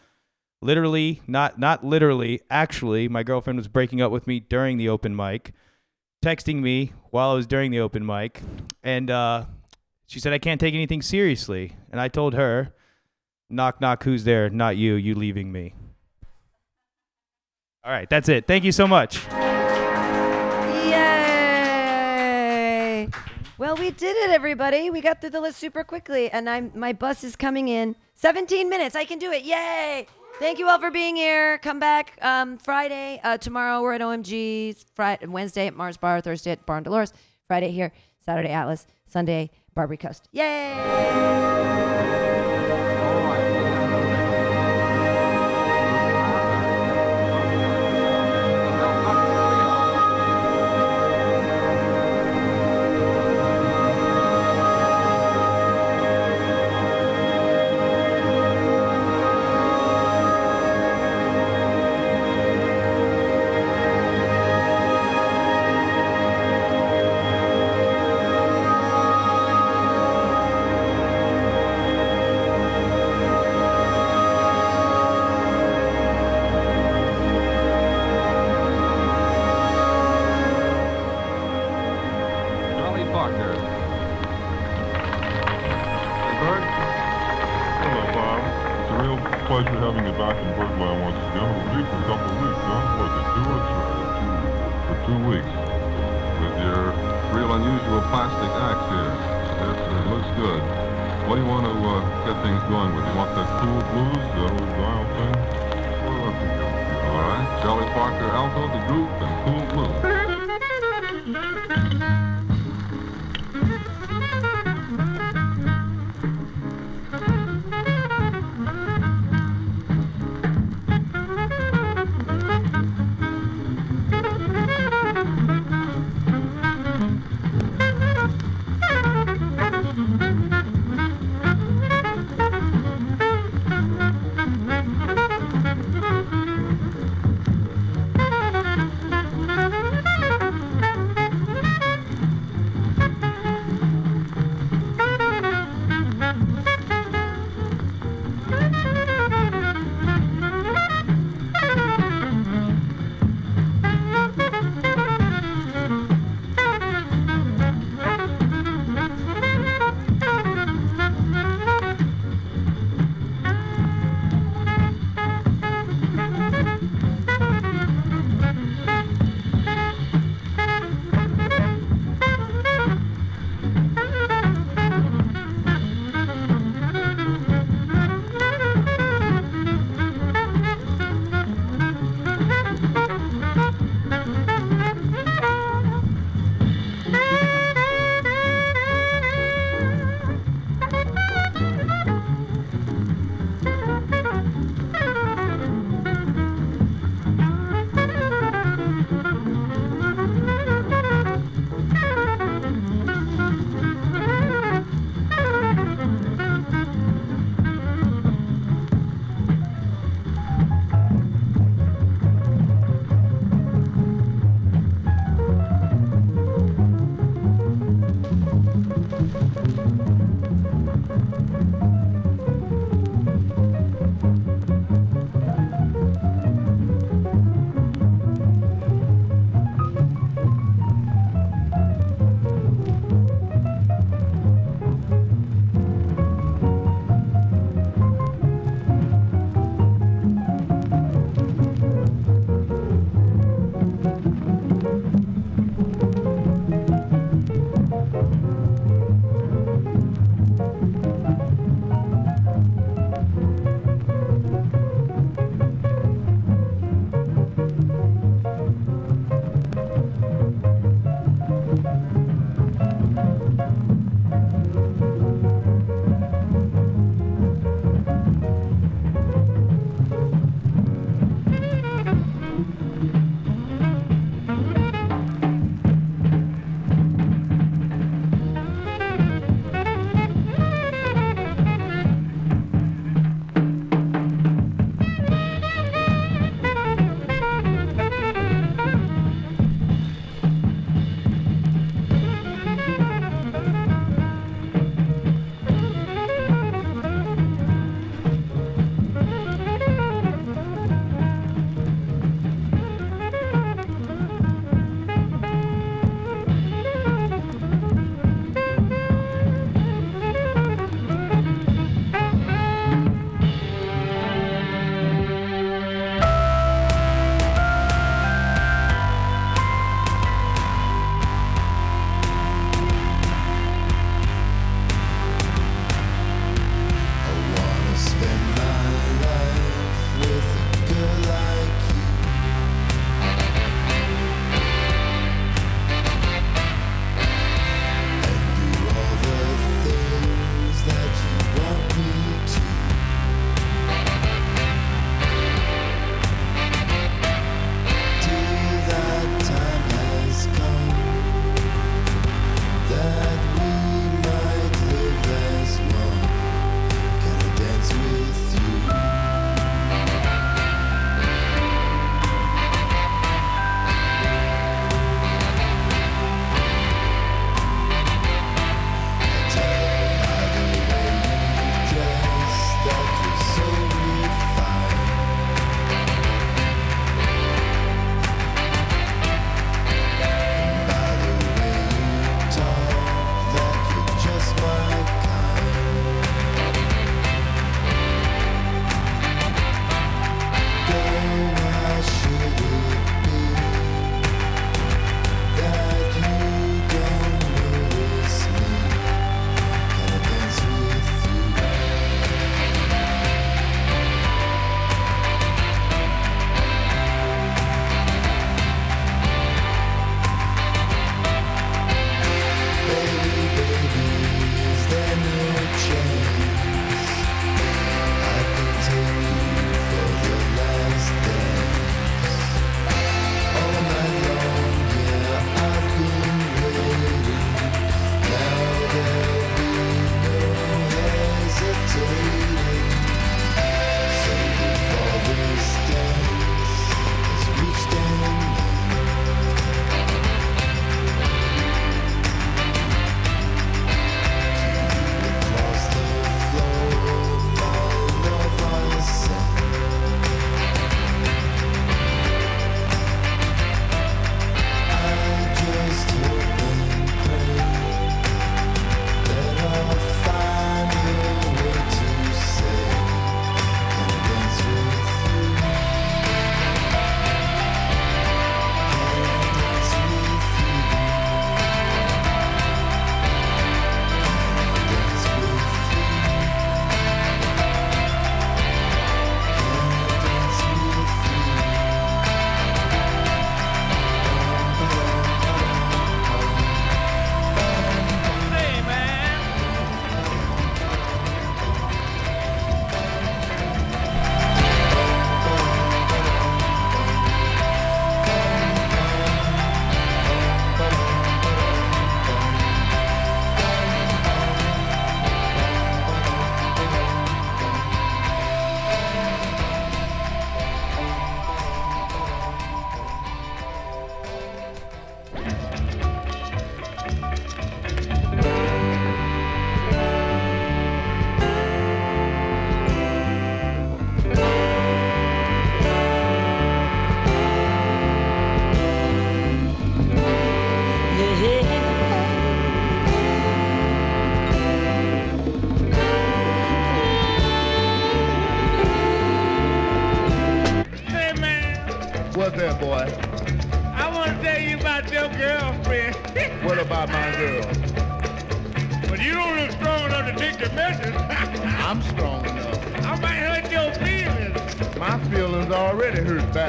[0.61, 5.17] literally not not literally actually my girlfriend was breaking up with me during the open
[5.17, 5.53] mic
[6.25, 8.41] texting me while i was during the open mic
[8.83, 9.45] and uh,
[10.07, 11.73] she said i can't take anything seriously.
[11.91, 12.75] And i told her
[13.49, 14.51] knock knock who's there?
[14.51, 15.75] Not you you leaving me.
[17.85, 18.47] All right that's it.
[18.47, 19.19] Thank you so much
[23.57, 24.91] Well, we did it, everybody.
[24.91, 28.69] We got through the list super quickly, and I'm my bus is coming in 17
[28.69, 28.97] minutes.
[28.97, 29.45] I can do it.
[29.45, 30.09] Yay!
[30.41, 31.59] Thank you all for being here.
[31.59, 33.21] Come back um, Friday.
[33.23, 34.85] Uh, tomorrow we're at OMG.
[34.97, 36.21] Friday, Wednesday at Mars Bar.
[36.21, 37.13] Thursday at Bar Dolores.
[37.47, 37.93] Friday here.
[38.19, 38.89] Saturday Atlas.
[39.07, 40.29] Sunday Barbary Coast.
[40.33, 40.75] Yay!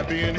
[0.08, 0.35] champion.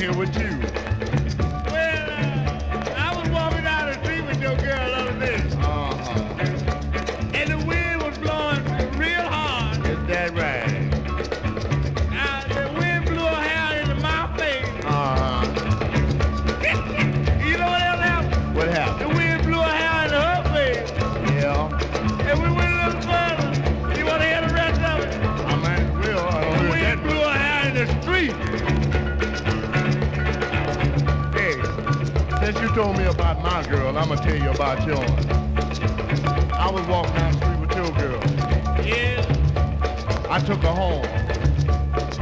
[40.47, 41.03] took her home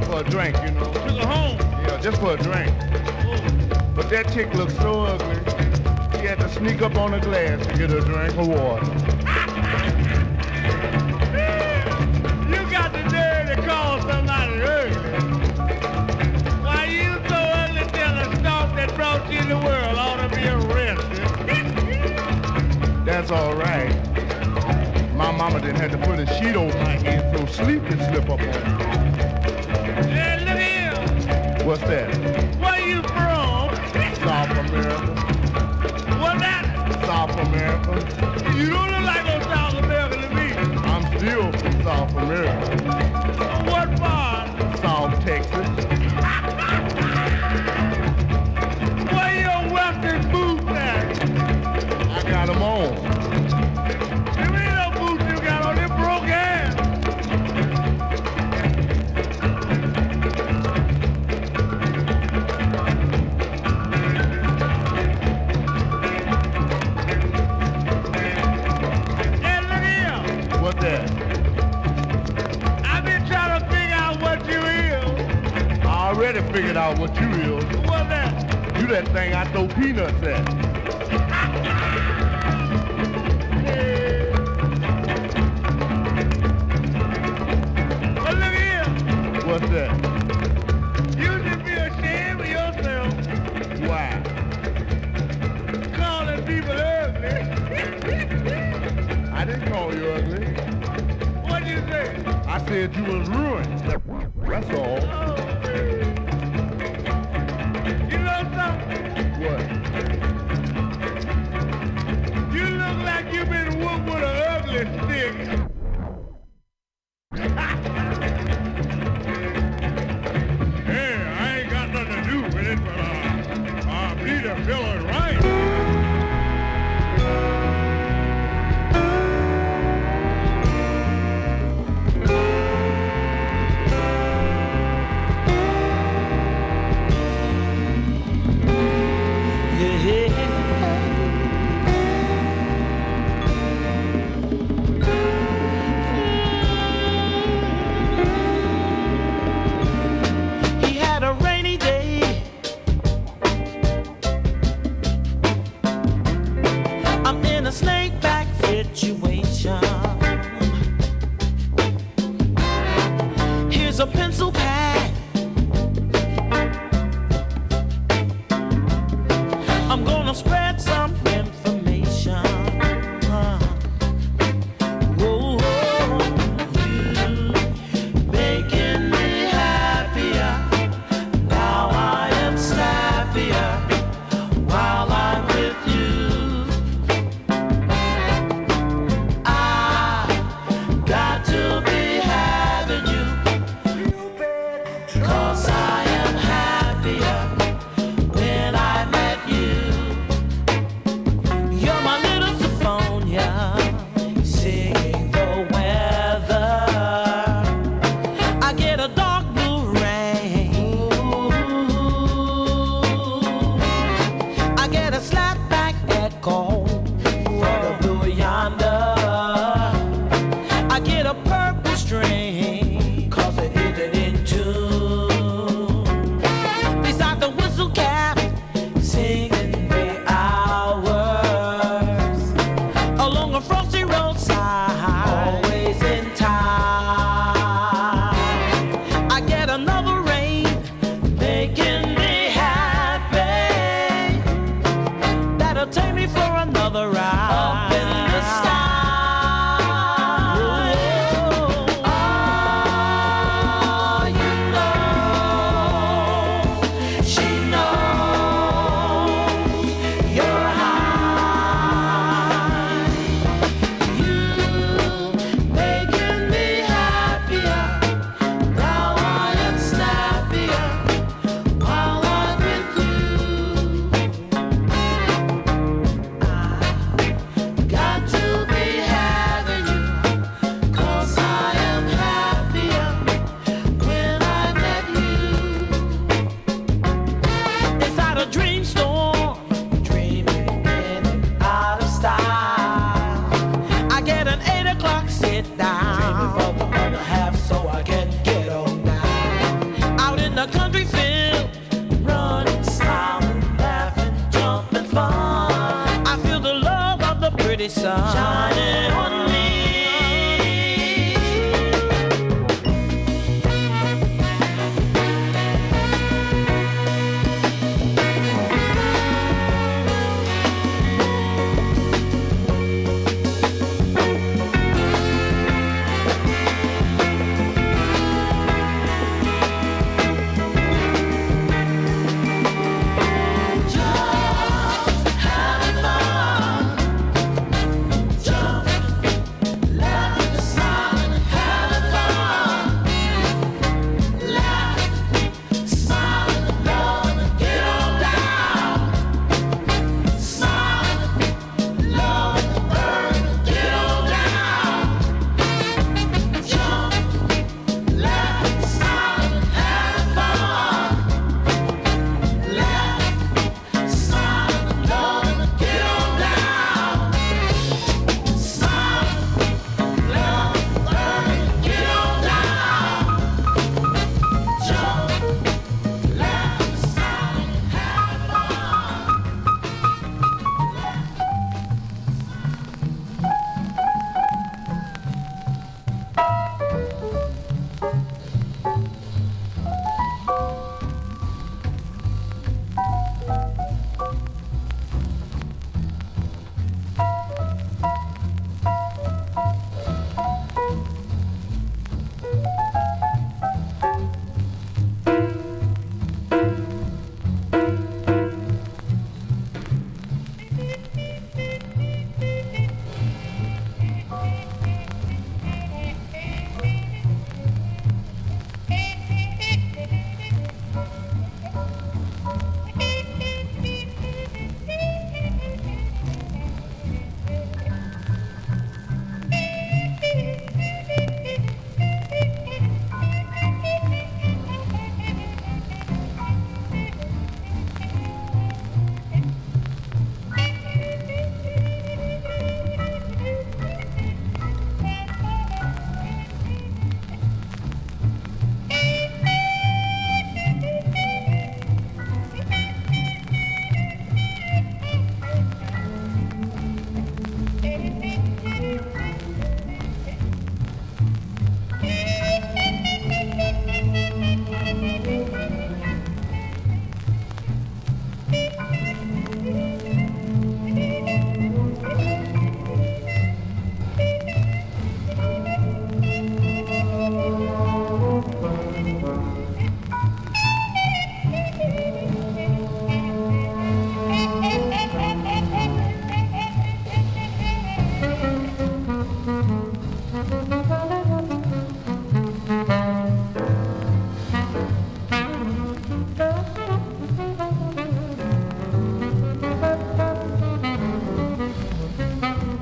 [0.04, 0.90] for a drink, you know.
[0.94, 1.58] Took her home?
[1.58, 2.72] Yeah, just for a drink.
[3.26, 3.92] Oh.
[3.94, 5.36] But that chick looked so ugly,
[6.18, 8.86] he had to sneak up on a glass to get a drink of water.
[12.48, 15.12] you got the nerve to call somebody ugly.
[16.62, 20.34] Why you so ugly till the stalk that brought you in the world ought to
[20.34, 21.20] be arrested?
[23.04, 24.03] That's all right
[25.36, 28.40] mama didn't have to put a sheet over my head so sleep could slip up
[28.40, 28.52] on me.
[30.12, 31.66] Hey, look here.
[31.66, 32.14] What's that?
[32.60, 33.74] Where you from?
[34.24, 35.14] South America.
[36.20, 36.64] What that?
[37.04, 37.92] South America.
[38.56, 40.52] You don't look like no South American to me.
[40.84, 42.76] I'm still from South America.
[43.70, 44.48] What part?
[44.78, 45.68] South Texas.
[49.12, 51.04] Where your Western boots at?
[52.10, 53.13] I got them on.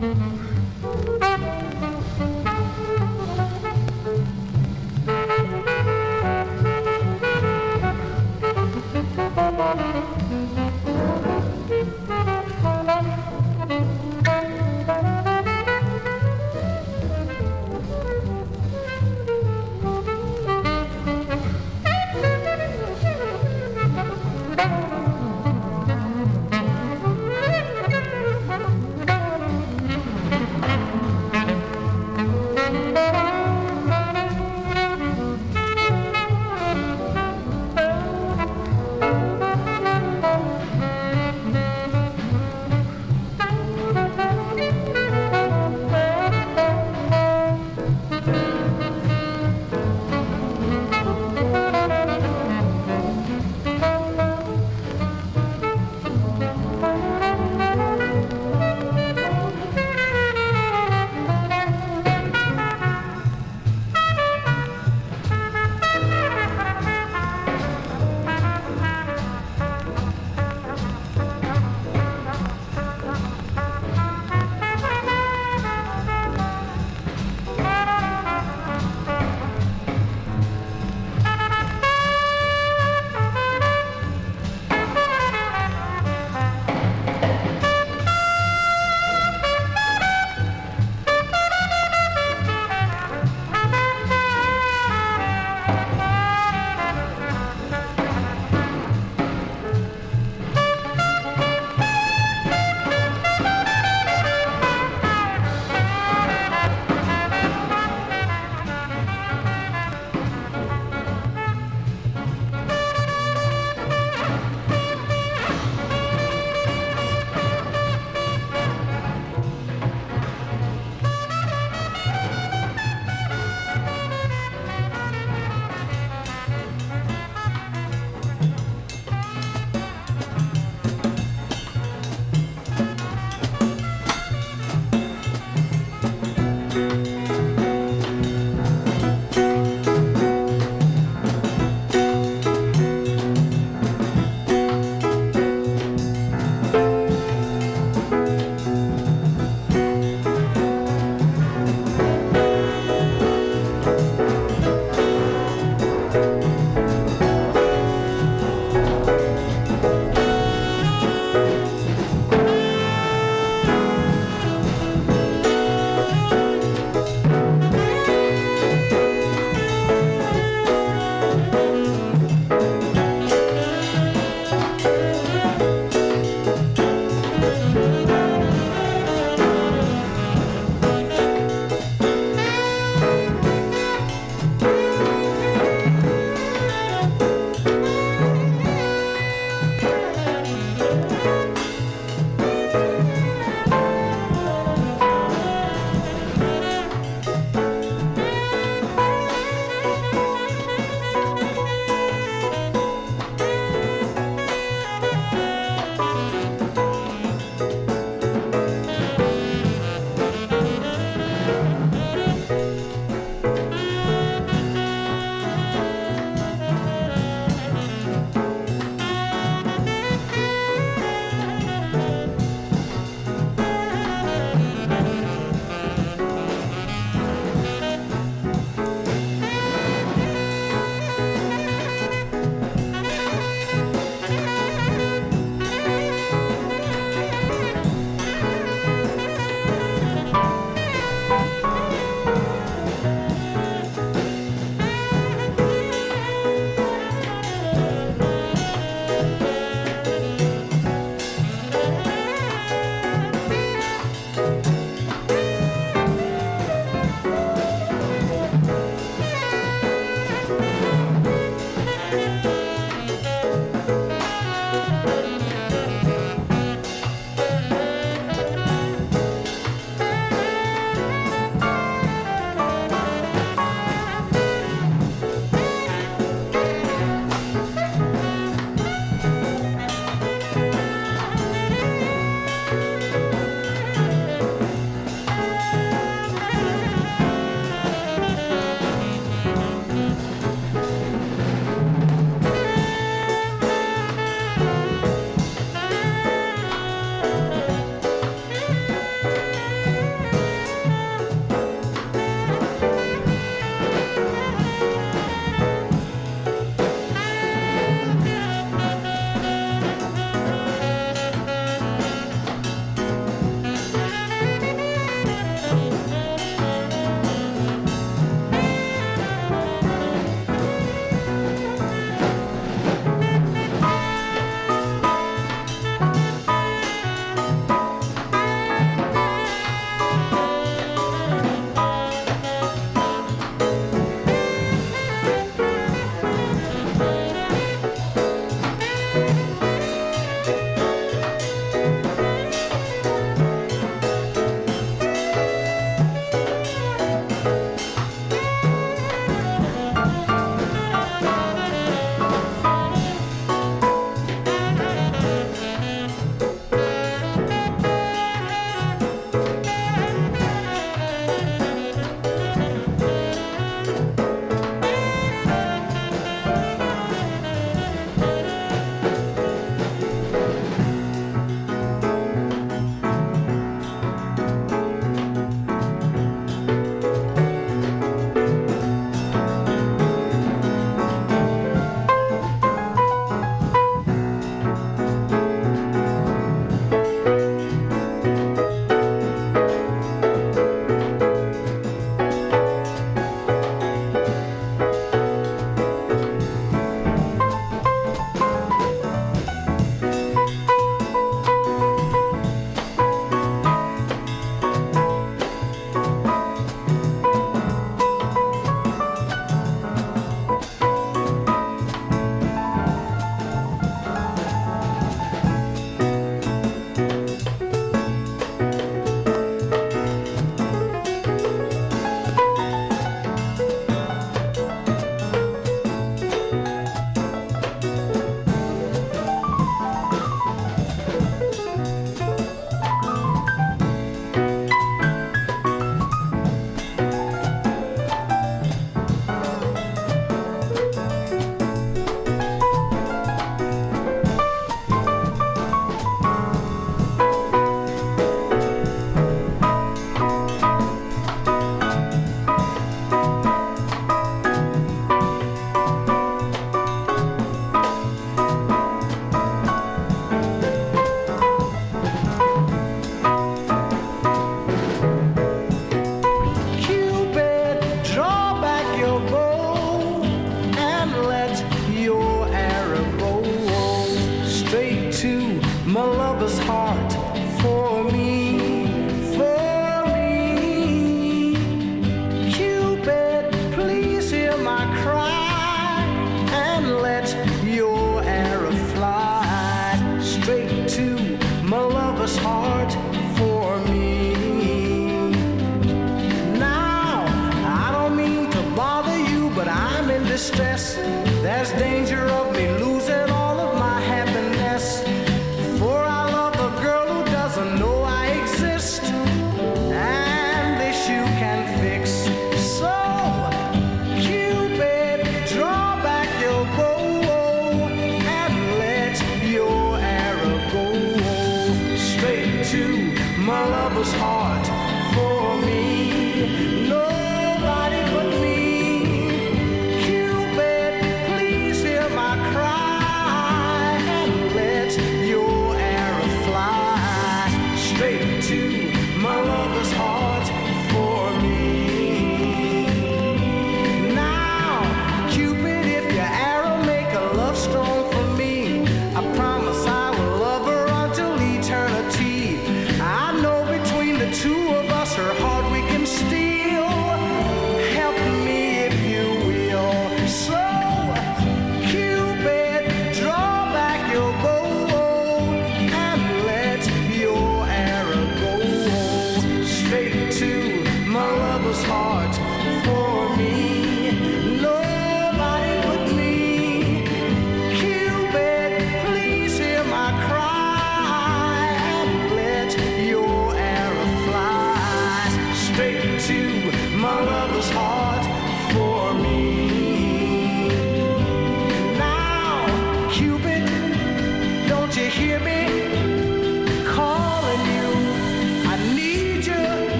[0.00, 0.49] Mm-hmm.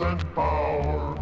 [0.00, 1.18] And power.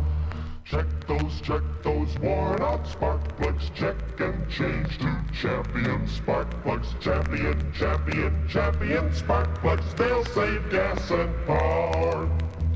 [0.65, 3.71] Check those, check those worn out spark plugs.
[3.75, 6.95] Check and change to champion spark plugs.
[7.01, 9.95] Champion, champion, champion spark plugs.
[9.95, 12.31] They'll save gas and power.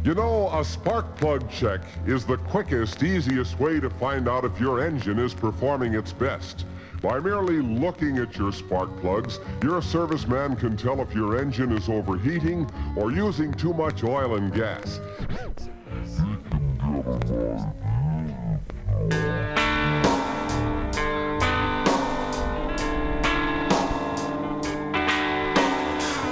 [0.05, 4.61] You know, a spark plug check is the quickest, easiest way to find out if
[4.61, 6.67] your engine is performing its best.
[7.01, 11.89] By merely looking at your spark plugs, your serviceman can tell if your engine is
[11.89, 15.01] overheating or using too much oil and gas.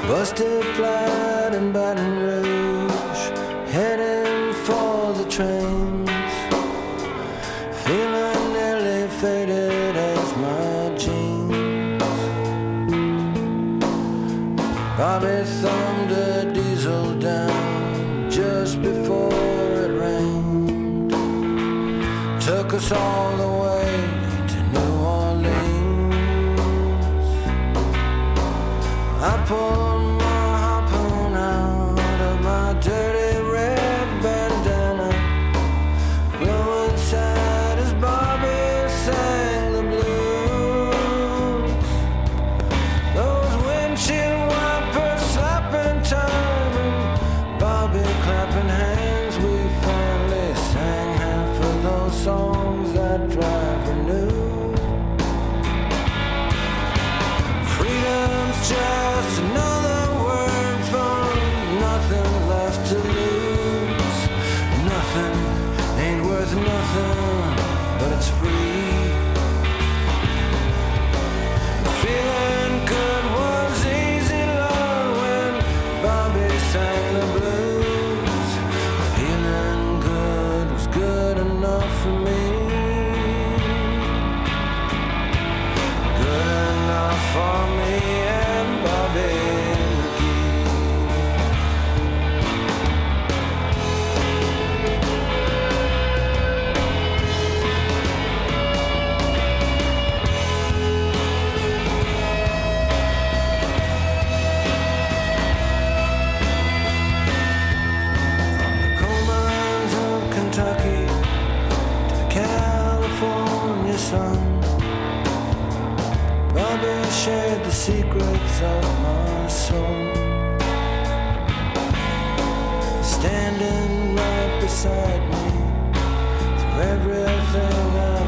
[0.08, 3.30] Busted flat in Baton Rouge,
[3.70, 6.10] heading for the trains.
[7.84, 12.02] Feeling nearly faded as my jeans.
[14.98, 15.43] Bobby
[22.94, 23.90] all the way
[24.50, 26.14] to New Orleans.
[29.22, 29.83] I pulled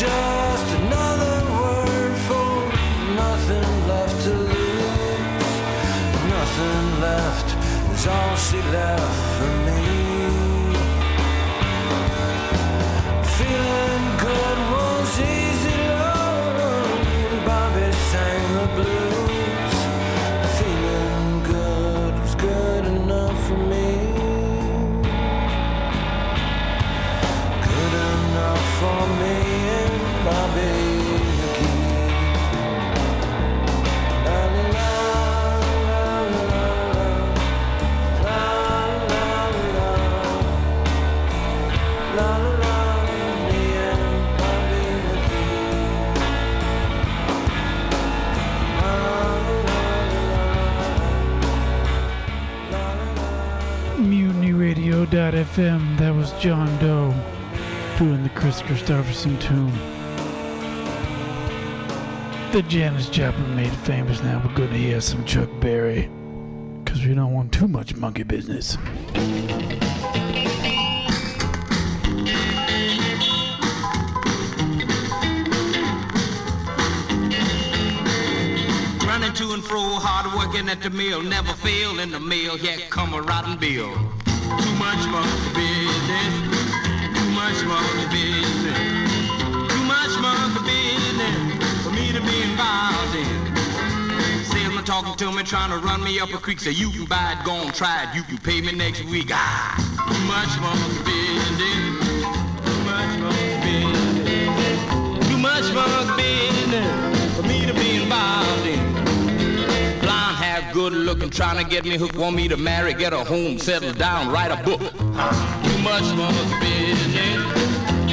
[0.00, 0.37] just
[55.48, 55.98] MutinyRadio.fm.
[55.98, 57.14] That was John Doe
[57.98, 59.72] doing the Kris Kristofferson tune.
[62.52, 64.42] The Janis Joplin made famous now.
[64.44, 66.08] We're going to hear some Chuck Berry
[66.84, 68.76] because we don't want too much monkey business.
[79.06, 82.88] Running to and fro, hard working at the mill, never fail in the mill, yet
[82.90, 84.17] come a rotten bill.
[84.62, 85.24] Too much for
[85.54, 86.34] business.
[87.16, 89.10] Too much for business.
[89.72, 94.44] Too much for business for me to be involved in.
[94.44, 96.60] Salesman talking to me, trying to run me up a creek.
[96.60, 98.16] Say you can buy it, go on try it.
[98.16, 99.30] You can pay me next week.
[99.32, 99.76] Ah,
[100.08, 100.74] too much for
[101.04, 101.98] business.
[102.66, 103.32] Too much for
[103.64, 105.28] business.
[105.28, 106.47] Too much for business.
[110.90, 112.16] Good looking, trying to get me hooked.
[112.16, 114.80] Want me to marry, get a home, settle down, write a book.
[114.80, 117.40] Too much monkey business.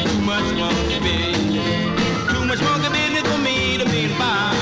[0.04, 2.32] Too much monkey business.
[2.32, 4.58] Too much monkey business for me to be involved.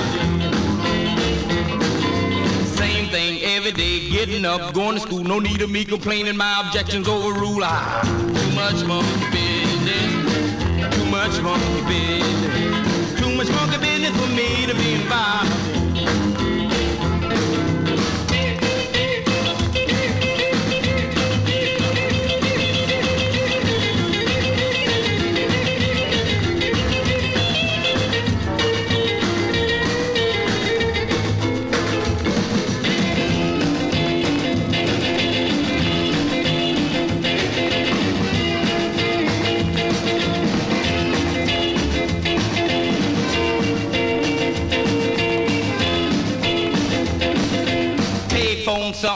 [2.78, 5.24] Same thing every day, getting up, going to school.
[5.24, 7.64] No need of me complaining, my objections overrule.
[7.64, 10.96] Ah, too much monkey business.
[10.96, 13.20] Too much monkey business.
[13.20, 15.83] Too much monkey business for me to be involved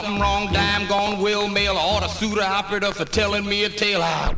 [0.02, 4.00] something wrong, dime gone, will mail, order suit operator for telling me a tale.
[4.02, 4.34] Ah,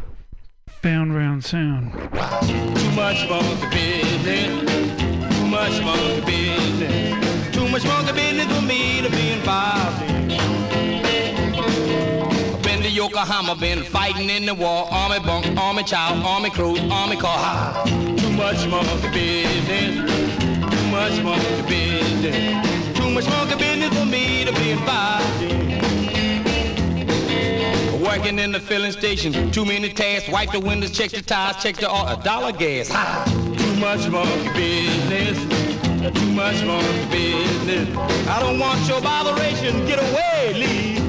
[0.82, 1.92] Found round sound.
[1.92, 5.36] Too much monkey business.
[5.36, 7.54] Too much monkey business.
[7.54, 10.28] Too much monkey business for me to be involved in.
[12.62, 14.88] Been to Yokohama, been fighting in the war.
[14.90, 17.84] Army bunk, army child, army clothes, army car.
[17.86, 20.10] Too much monkey business.
[20.70, 22.79] Too much monkey business.
[23.10, 25.80] Too much monkey business for me to be involved in.
[28.00, 30.28] Working in the filling station, too many tasks.
[30.28, 32.88] Wipe the windows, check the tires, check the oil, a dollar gas.
[32.90, 33.24] Ha!
[33.58, 35.36] Too much monkey business.
[36.20, 37.88] Too much monkey business.
[38.28, 39.84] I don't want your botheration.
[39.86, 40.99] Get away, leave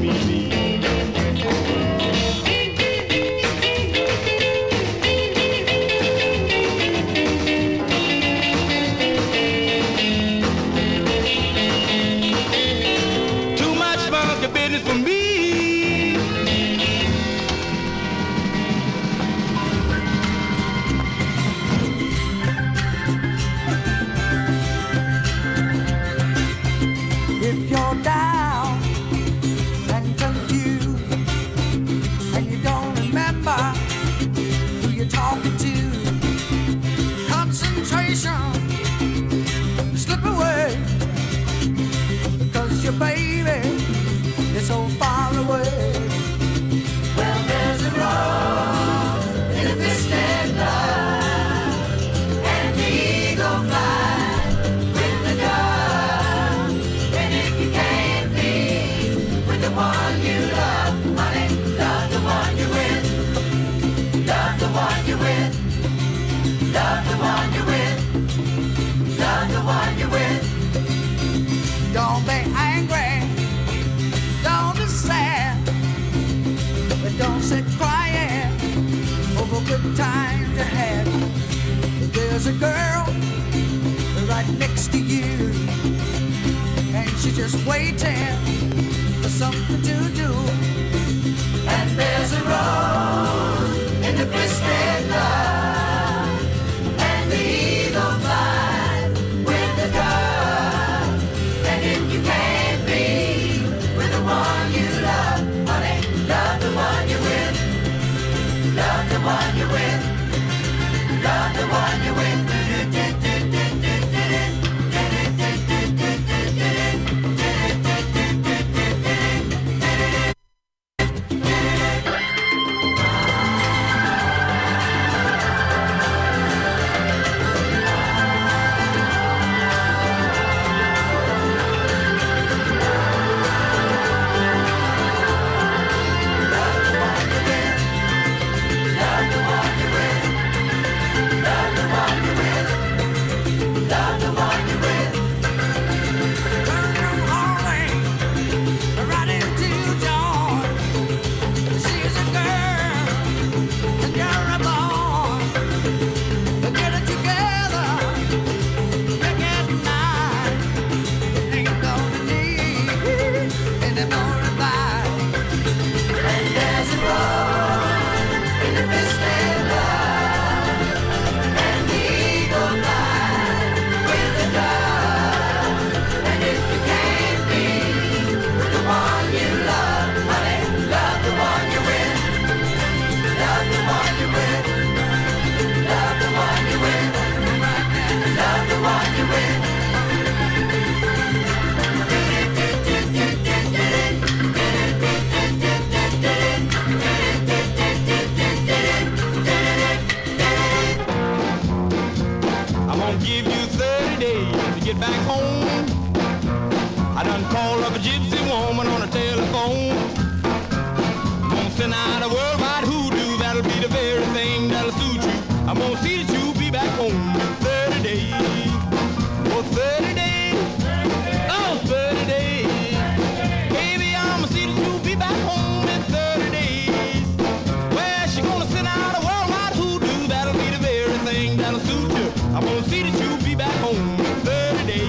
[232.54, 235.08] I want to see that you be back home in 30 days.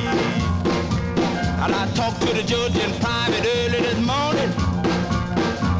[1.59, 4.51] And I talked to the judge in private early this morning.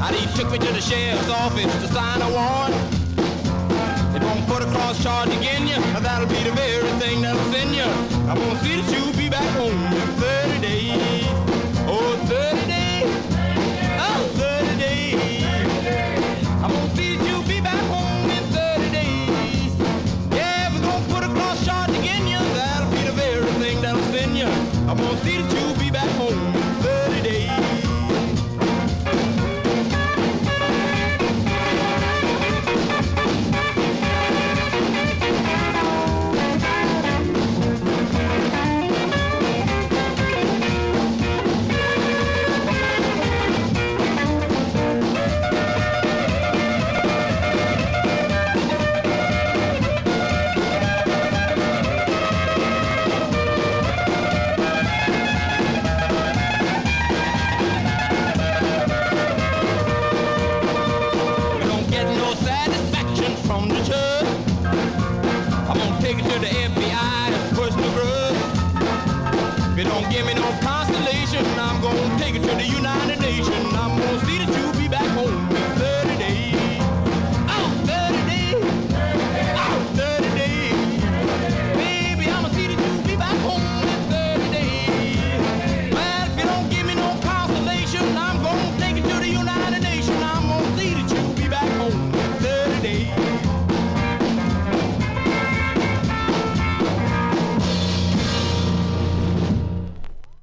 [0.03, 2.75] And he took me to the sheriff's office to sign a warrant.
[4.13, 7.71] They won't put a cross charge again you, that'll be the very thing that'll send
[7.75, 7.87] you.
[8.27, 11.27] I want to see that you be back home in 30 days.
[11.87, 12.62] Oh, Thursday.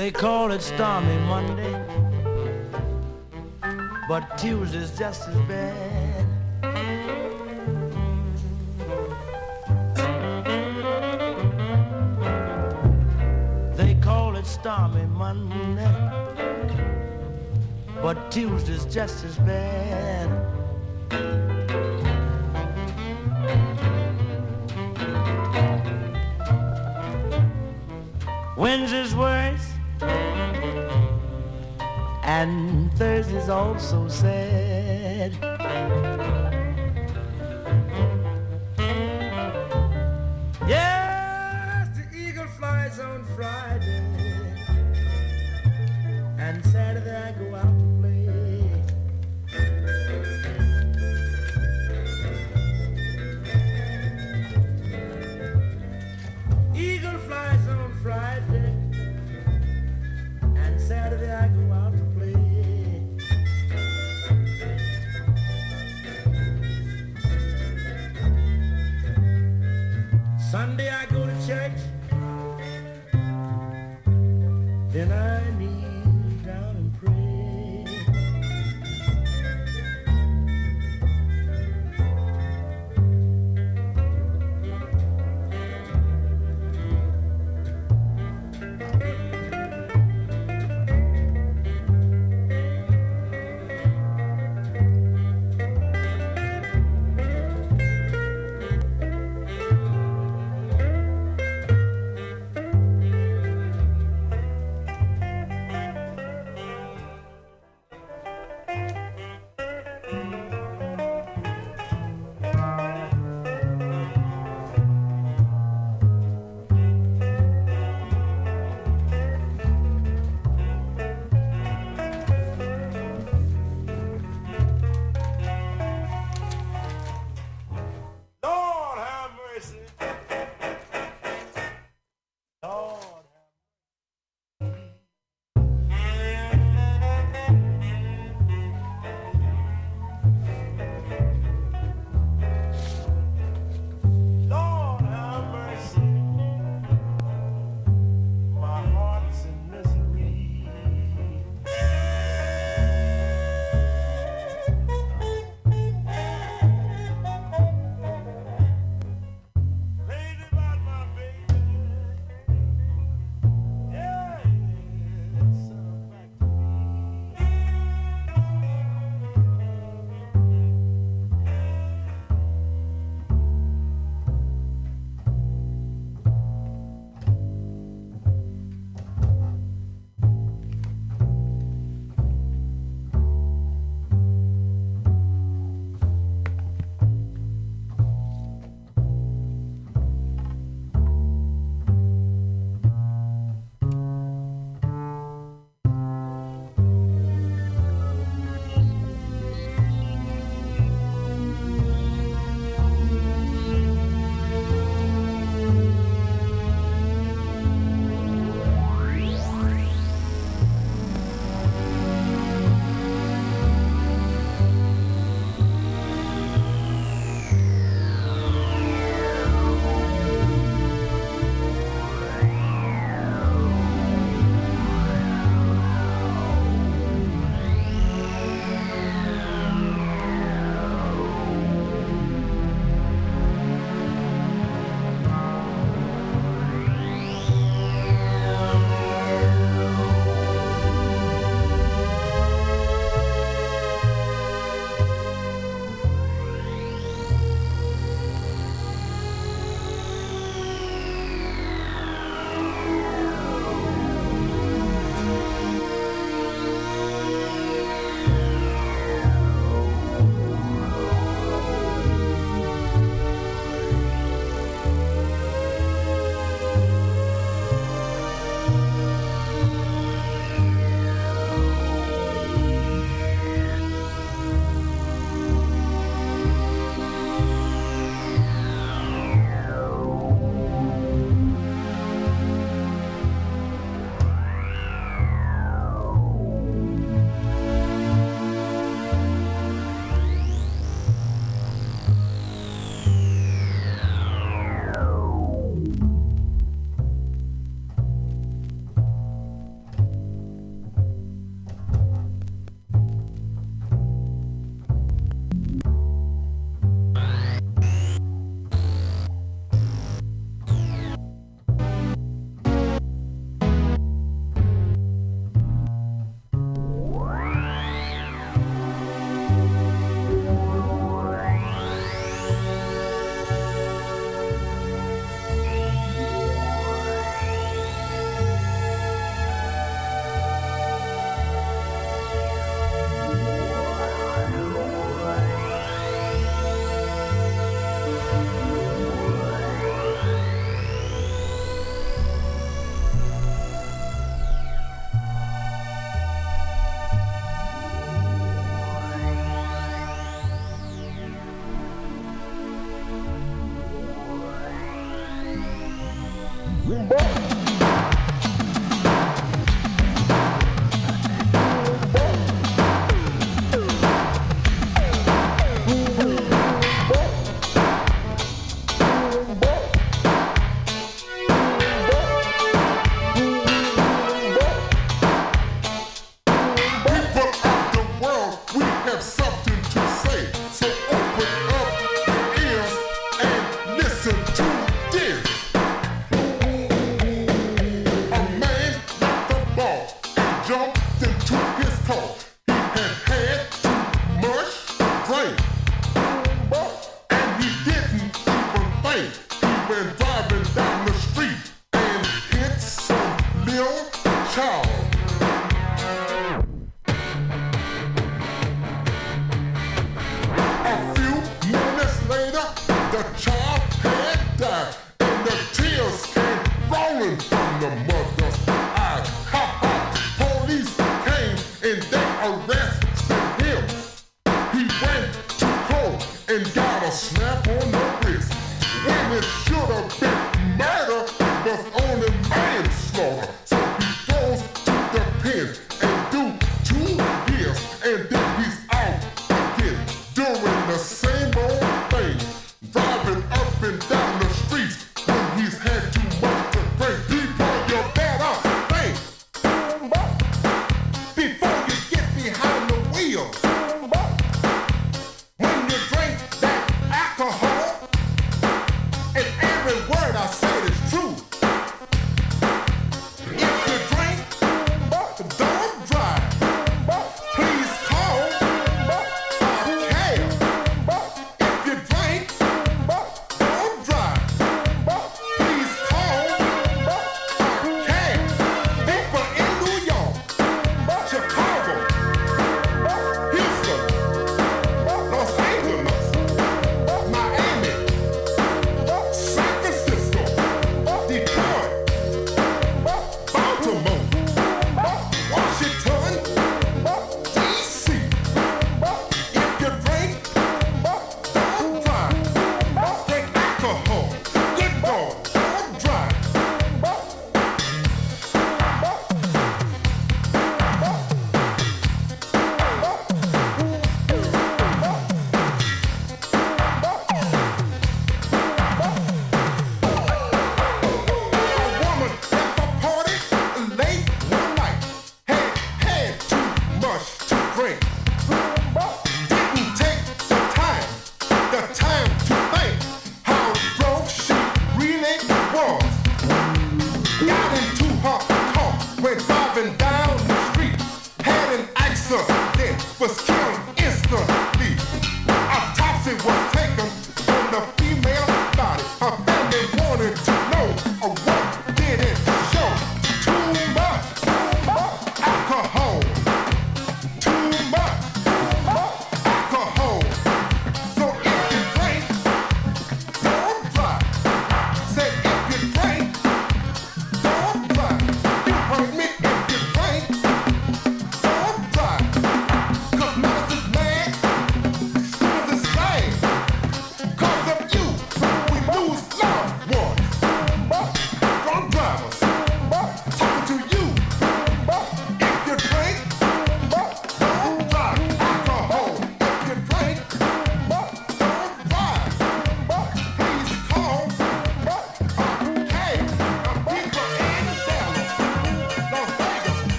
[0.00, 1.74] They call it stormy Monday,
[4.08, 6.26] but Tuesday's just as bad.
[13.76, 15.92] They call it stormy Monday,
[18.00, 20.30] but Tuesday's just as bad.
[28.56, 29.59] Wednesday's worse
[32.30, 35.49] and Thursday's also sad.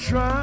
[0.00, 0.39] try.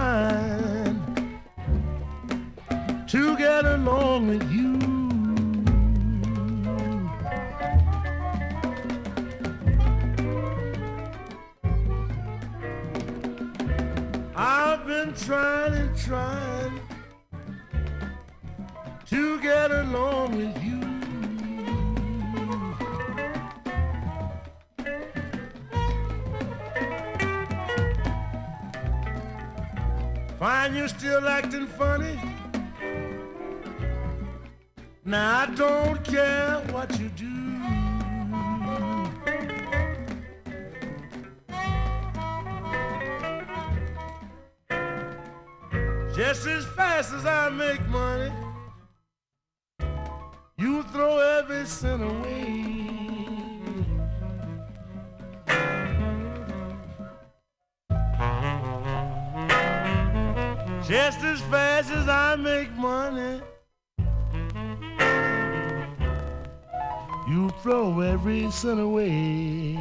[67.28, 69.76] You throw every sin away.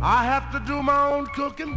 [0.00, 1.74] I have to do my own cooking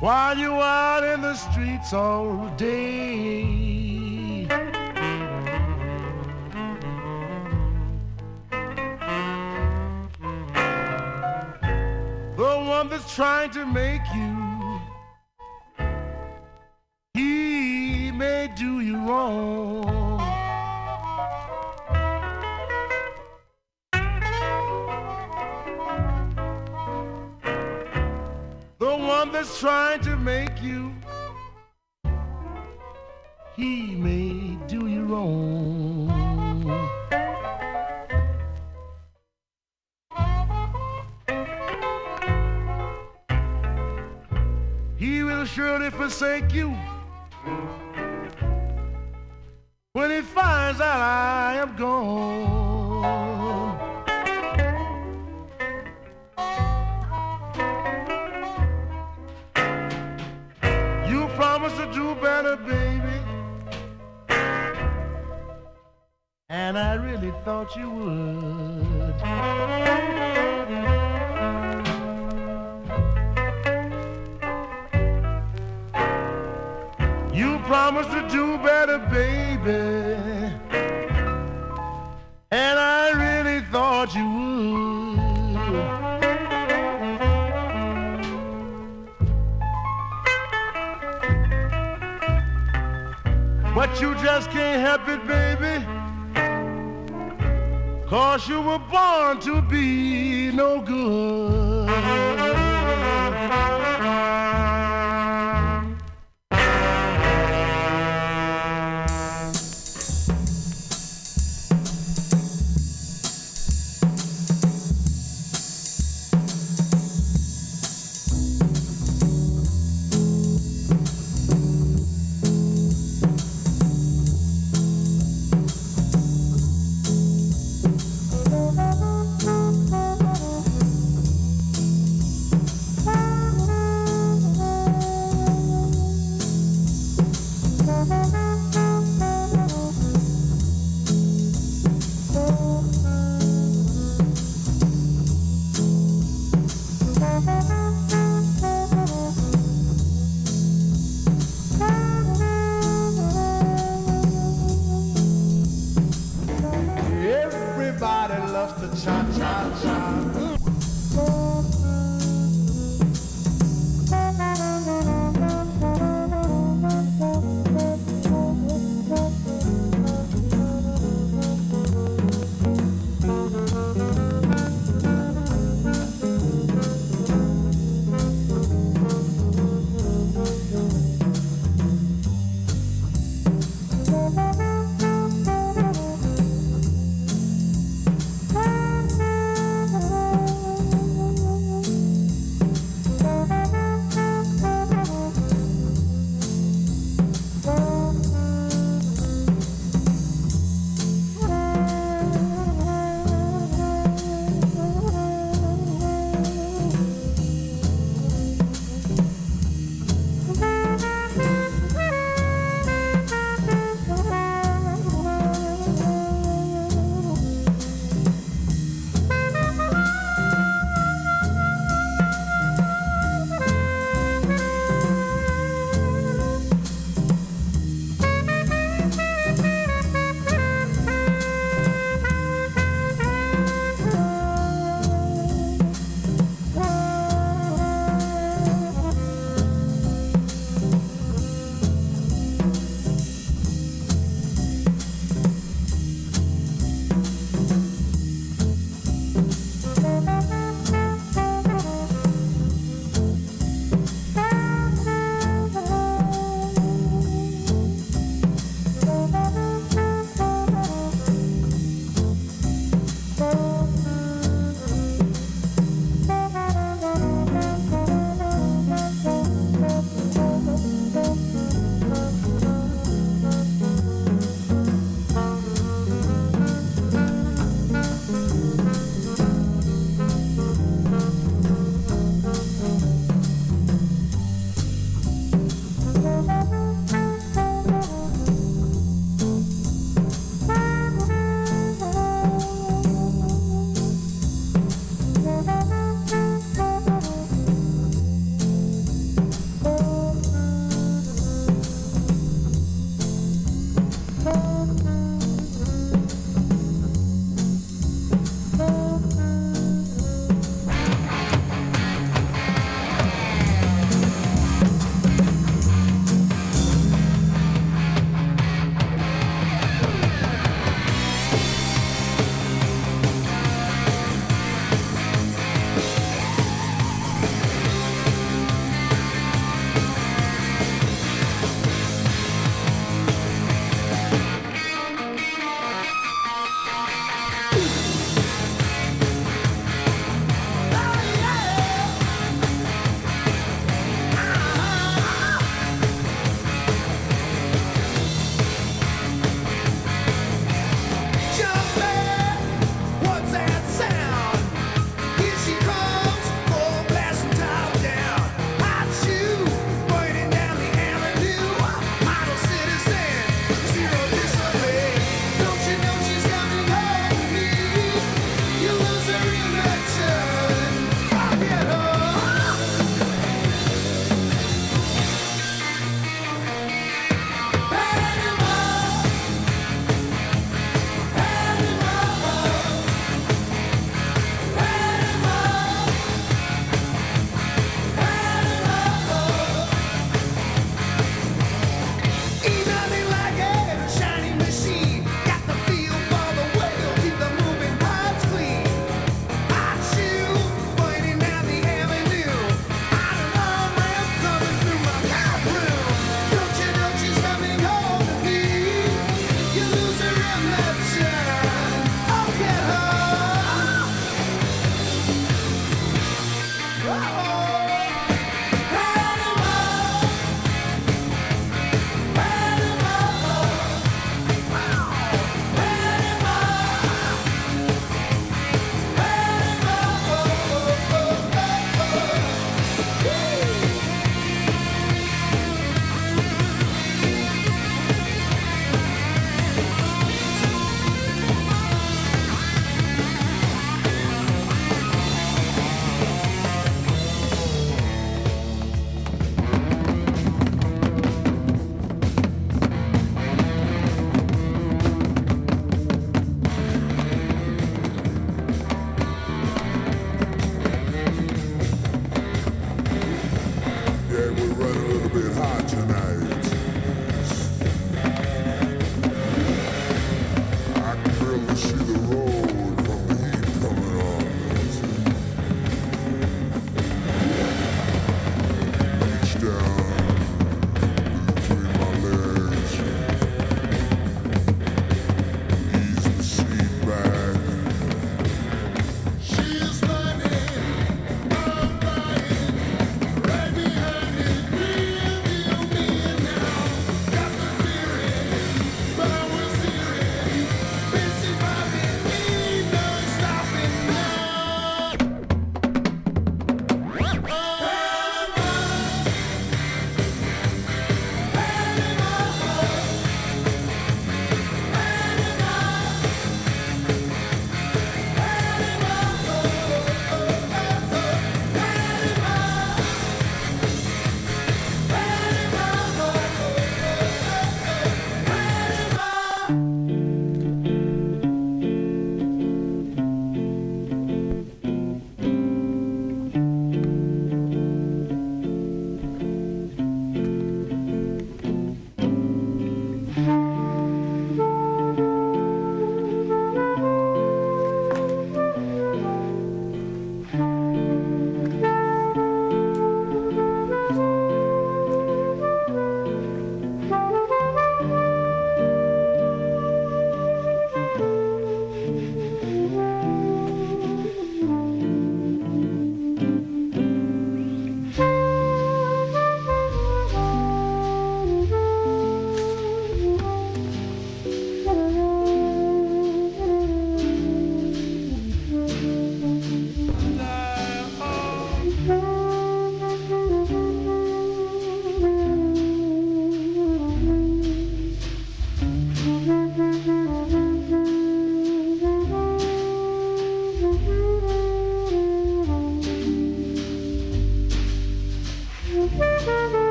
[0.00, 3.73] while you out in the streets all day.
[12.94, 14.80] that's trying to make you,
[17.14, 19.82] he may do you wrong.
[28.78, 30.93] The one that's trying to make you.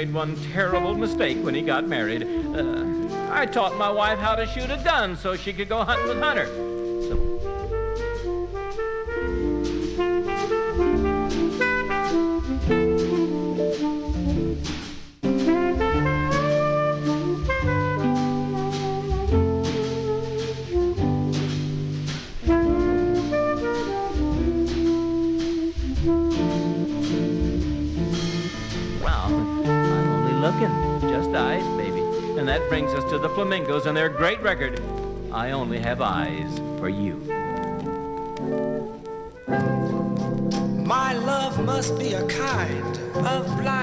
[0.00, 2.22] Made one terrible mistake when he got married.
[2.22, 2.86] Uh,
[3.30, 6.18] I taught my wife how to shoot a gun so she could go hunting with
[6.22, 6.69] Hunter.
[33.86, 34.80] And their great record.
[35.32, 37.14] I only have eyes for you.
[40.84, 43.79] My love must be a kind of blind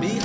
[0.00, 0.16] be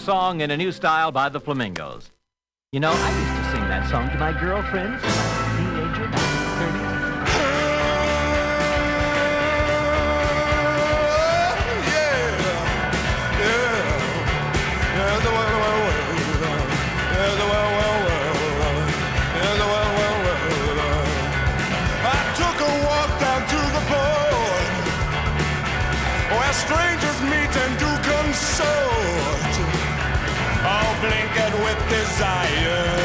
[0.00, 2.10] song in a new style by the Flamingos.
[2.72, 5.29] You know, I used to sing that song to my girlfriends
[31.00, 32.99] blinkered with desire.